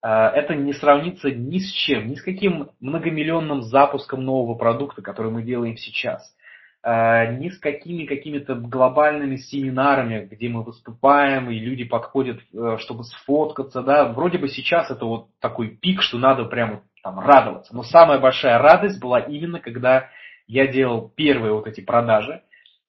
а, 0.00 0.30
это 0.30 0.54
не 0.54 0.72
сравнится 0.72 1.30
ни 1.30 1.58
с 1.58 1.70
чем, 1.70 2.08
ни 2.08 2.14
с 2.14 2.22
каким 2.22 2.70
многомиллионным 2.80 3.60
запуском 3.60 4.24
нового 4.24 4.56
продукта, 4.56 5.02
который 5.02 5.30
мы 5.30 5.42
делаем 5.42 5.76
сейчас. 5.76 6.34
э, 6.88 7.38
ни 7.38 7.48
с 7.48 7.58
какими 7.58 8.04
какими-то 8.04 8.54
глобальными 8.54 9.36
семинарами, 9.36 10.28
где 10.30 10.48
мы 10.48 10.62
выступаем, 10.62 11.50
и 11.50 11.58
люди 11.58 11.82
подходят, 11.82 12.38
э, 12.54 12.76
чтобы 12.78 13.02
сфоткаться, 13.02 13.82
да, 13.82 14.12
вроде 14.12 14.38
бы 14.38 14.46
сейчас 14.46 14.88
это 14.88 15.04
вот 15.04 15.28
такой 15.40 15.70
пик, 15.70 16.00
что 16.00 16.18
надо 16.18 16.44
прямо 16.44 16.84
там 17.02 17.18
радоваться. 17.18 17.74
Но 17.74 17.82
самая 17.82 18.20
большая 18.20 18.58
радость 18.58 19.00
была 19.00 19.18
именно, 19.18 19.58
когда 19.58 20.10
я 20.46 20.68
делал 20.68 21.12
первые 21.16 21.54
вот 21.54 21.66
эти 21.66 21.80
продажи. 21.80 22.42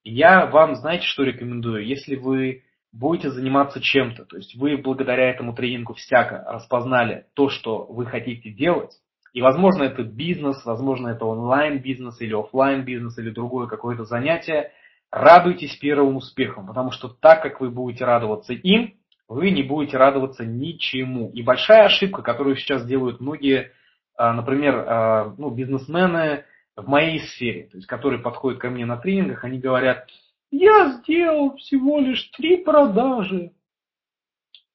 Я 0.04 0.46
вам, 0.46 0.76
знаете, 0.76 1.06
что 1.08 1.24
рекомендую? 1.24 1.84
Если 1.84 2.18
вы 2.18 2.66
будете 2.92 3.30
заниматься 3.30 3.82
чем-то, 3.82 4.26
то 4.26 4.38
есть 4.38 4.56
вы 4.56 4.78
благодаря 4.78 5.30
этому 5.30 5.54
тренингу 5.54 5.94
всяко 5.94 6.44
распознали 6.48 7.26
то, 7.34 7.50
что 7.50 7.86
вы 7.86 8.06
хотите 8.06 8.50
делать, 8.50 8.92
и, 9.38 9.42
возможно, 9.42 9.84
это 9.84 10.02
бизнес, 10.02 10.66
возможно, 10.66 11.10
это 11.10 11.26
онлайн-бизнес 11.26 12.20
или 12.22 12.34
офлайн 12.34 12.84
бизнес 12.84 13.20
или 13.20 13.30
другое 13.30 13.68
какое-то 13.68 14.04
занятие. 14.04 14.72
Радуйтесь 15.12 15.76
первым 15.76 16.16
успехам, 16.16 16.66
потому 16.66 16.90
что 16.90 17.08
так 17.08 17.44
как 17.44 17.62
вы 17.62 17.70
будете 17.70 18.04
радоваться 18.04 18.54
им, 18.54 18.96
вы 19.28 19.52
не 19.52 19.62
будете 19.62 19.98
радоваться 19.98 20.44
ничему. 20.44 21.30
И 21.36 21.44
большая 21.44 21.86
ошибка, 21.86 22.24
которую 22.24 22.56
сейчас 22.56 22.84
делают 22.86 23.20
многие, 23.20 23.74
а, 24.16 24.34
например, 24.34 24.76
а, 24.88 25.36
ну, 25.38 25.52
бизнесмены 25.52 26.46
в 26.76 26.88
моей 26.88 27.20
сфере, 27.20 27.68
то 27.72 27.78
есть 27.78 27.88
которые 27.88 28.20
подходят 28.20 28.60
ко 28.60 28.72
мне 28.72 28.88
на 28.88 28.98
тренингах, 28.98 29.44
они 29.44 29.60
говорят, 29.60 30.08
я 30.52 30.92
сделал 30.92 31.56
всего 31.58 32.00
лишь 32.00 32.30
три 32.38 32.58
продажи. 32.58 33.54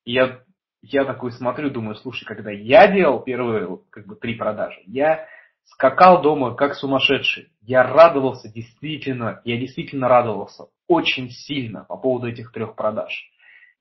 Я 0.04 0.42
я 0.82 1.04
такой 1.04 1.30
смотрю, 1.30 1.70
думаю, 1.70 1.94
слушай, 1.94 2.24
когда 2.24 2.50
я 2.50 2.88
делал 2.88 3.20
первые 3.20 3.78
как 3.90 4.06
бы 4.06 4.16
три 4.16 4.34
продажи, 4.34 4.80
я 4.86 5.26
скакал 5.64 6.22
дома 6.22 6.54
как 6.54 6.74
сумасшедший. 6.74 7.52
Я 7.60 7.84
радовался 7.84 8.52
действительно, 8.52 9.40
я 9.44 9.56
действительно 9.56 10.08
радовался 10.08 10.64
очень 10.88 11.30
сильно 11.30 11.84
по 11.84 11.96
поводу 11.96 12.28
этих 12.28 12.50
трех 12.52 12.74
продаж. 12.74 13.12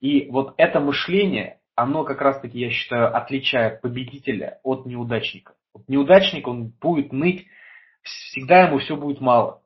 И 0.00 0.28
вот 0.30 0.54
это 0.56 0.78
мышление, 0.80 1.60
оно 1.74 2.04
как 2.04 2.20
раз 2.20 2.40
таки, 2.40 2.58
я 2.58 2.70
считаю, 2.70 3.14
отличает 3.16 3.80
победителя 3.80 4.60
от 4.62 4.86
неудачника. 4.86 5.54
Вот 5.74 5.88
неудачник, 5.88 6.46
он 6.46 6.72
будет 6.80 7.12
ныть, 7.12 7.46
всегда 8.02 8.68
ему 8.68 8.78
все 8.78 8.96
будет 8.96 9.20
мало. 9.20 9.61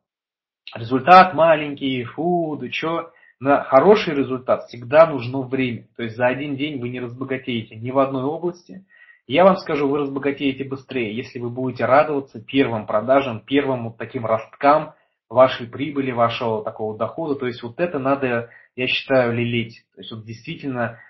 Результат 0.74 1.34
маленький, 1.34 2.04
фу, 2.04 2.56
да 2.60 2.68
чё 2.68 3.10
на 3.38 3.62
хороший 3.62 4.14
результат 4.14 4.64
всегда 4.64 5.06
нужно 5.06 5.42
время. 5.42 5.86
То 5.96 6.02
есть 6.02 6.16
за 6.16 6.26
один 6.26 6.56
день 6.56 6.80
вы 6.80 6.88
не 6.88 7.00
разбогатеете 7.00 7.76
ни 7.76 7.90
в 7.90 7.98
одной 7.98 8.24
области. 8.24 8.84
Я 9.26 9.44
вам 9.44 9.56
скажу, 9.56 9.88
вы 9.88 9.98
разбогатеете 9.98 10.64
быстрее, 10.64 11.14
если 11.14 11.38
вы 11.38 11.50
будете 11.50 11.84
радоваться 11.84 12.40
первым 12.40 12.86
продажам, 12.86 13.40
первым 13.40 13.88
вот 13.88 13.96
таким 13.96 14.24
росткам 14.24 14.94
вашей 15.28 15.66
прибыли, 15.66 16.12
вашего 16.12 16.62
такого 16.62 16.96
дохода. 16.96 17.34
То 17.34 17.46
есть 17.46 17.62
вот 17.62 17.80
это 17.80 17.98
надо, 17.98 18.50
я 18.76 18.86
считаю, 18.86 19.34
лелеять. 19.34 19.84
То 19.94 20.00
есть 20.00 20.12
вот 20.12 20.24
действительно 20.24 21.00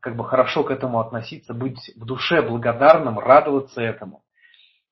как 0.00 0.16
бы 0.16 0.24
хорошо 0.24 0.64
к 0.64 0.70
этому 0.70 1.00
относиться, 1.00 1.54
быть 1.54 1.92
в 1.96 2.04
душе 2.04 2.42
благодарным, 2.42 3.18
радоваться 3.18 3.80
этому. 3.80 4.22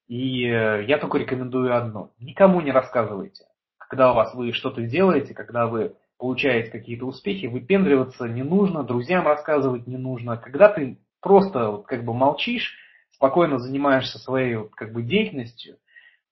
И 0.09 0.45
э, 0.45 0.85
я 0.87 0.99
только 0.99 1.19
рекомендую 1.19 1.77
одно. 1.77 2.11
Никому 2.19 2.61
не 2.61 2.73
рассказывайте. 2.73 3.45
Когда 3.93 4.13
у 4.13 4.15
вас 4.15 4.35
вы 4.35 4.53
что-то 4.53 4.81
делаете, 4.81 5.35
когда 5.35 5.67
вы 5.67 5.97
получаете 6.17 6.71
какие-то 6.71 7.05
успехи, 7.05 7.45
выпендриваться 7.45 8.27
не 8.27 8.43
нужно, 8.43 8.85
друзьям 8.85 9.27
рассказывать 9.27 9.87
не 9.87 9.99
нужно. 9.99 10.39
Когда 10.39 10.71
ты 10.71 10.97
просто 11.21 11.69
вот 11.69 11.85
как 11.85 12.03
бы 12.03 12.15
молчишь, 12.15 12.75
спокойно 13.11 13.59
занимаешься 13.59 14.19
своей 14.19 14.57
вот 14.57 14.71
как 14.75 14.95
бы 14.95 15.03
деятельностью, 15.03 15.77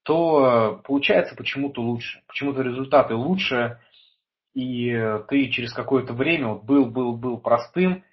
то 0.05 0.81
получается 0.87 1.37
почему-то 1.37 1.83
лучше. 1.83 2.23
Почему-то 2.29 2.63
результаты 2.63 3.15
лучше, 3.15 3.79
и 4.55 4.99
ты 5.29 5.51
через 5.51 5.75
какое-то 5.75 6.15
время 6.15 6.55
вот 6.55 6.65
был, 6.65 6.87
был, 6.87 7.15
был 7.15 7.37
простым, 7.37 8.05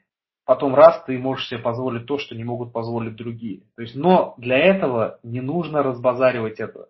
потом 0.43 0.75
раз 0.75 1.05
ты 1.05 1.17
можешь 1.17 1.47
себе 1.47 1.59
позволить 1.61 2.05
то, 2.05 2.17
что 2.17 2.35
не 2.35 2.43
могут 2.43 2.73
позволить 2.73 3.15
другие. 3.15 3.61
То 3.77 3.83
есть, 3.83 3.95
но 3.95 4.33
для 4.37 4.57
этого 4.57 5.21
не 5.23 5.39
нужно 5.39 5.83
разбазаривать 5.83 6.59
это. 6.59 6.89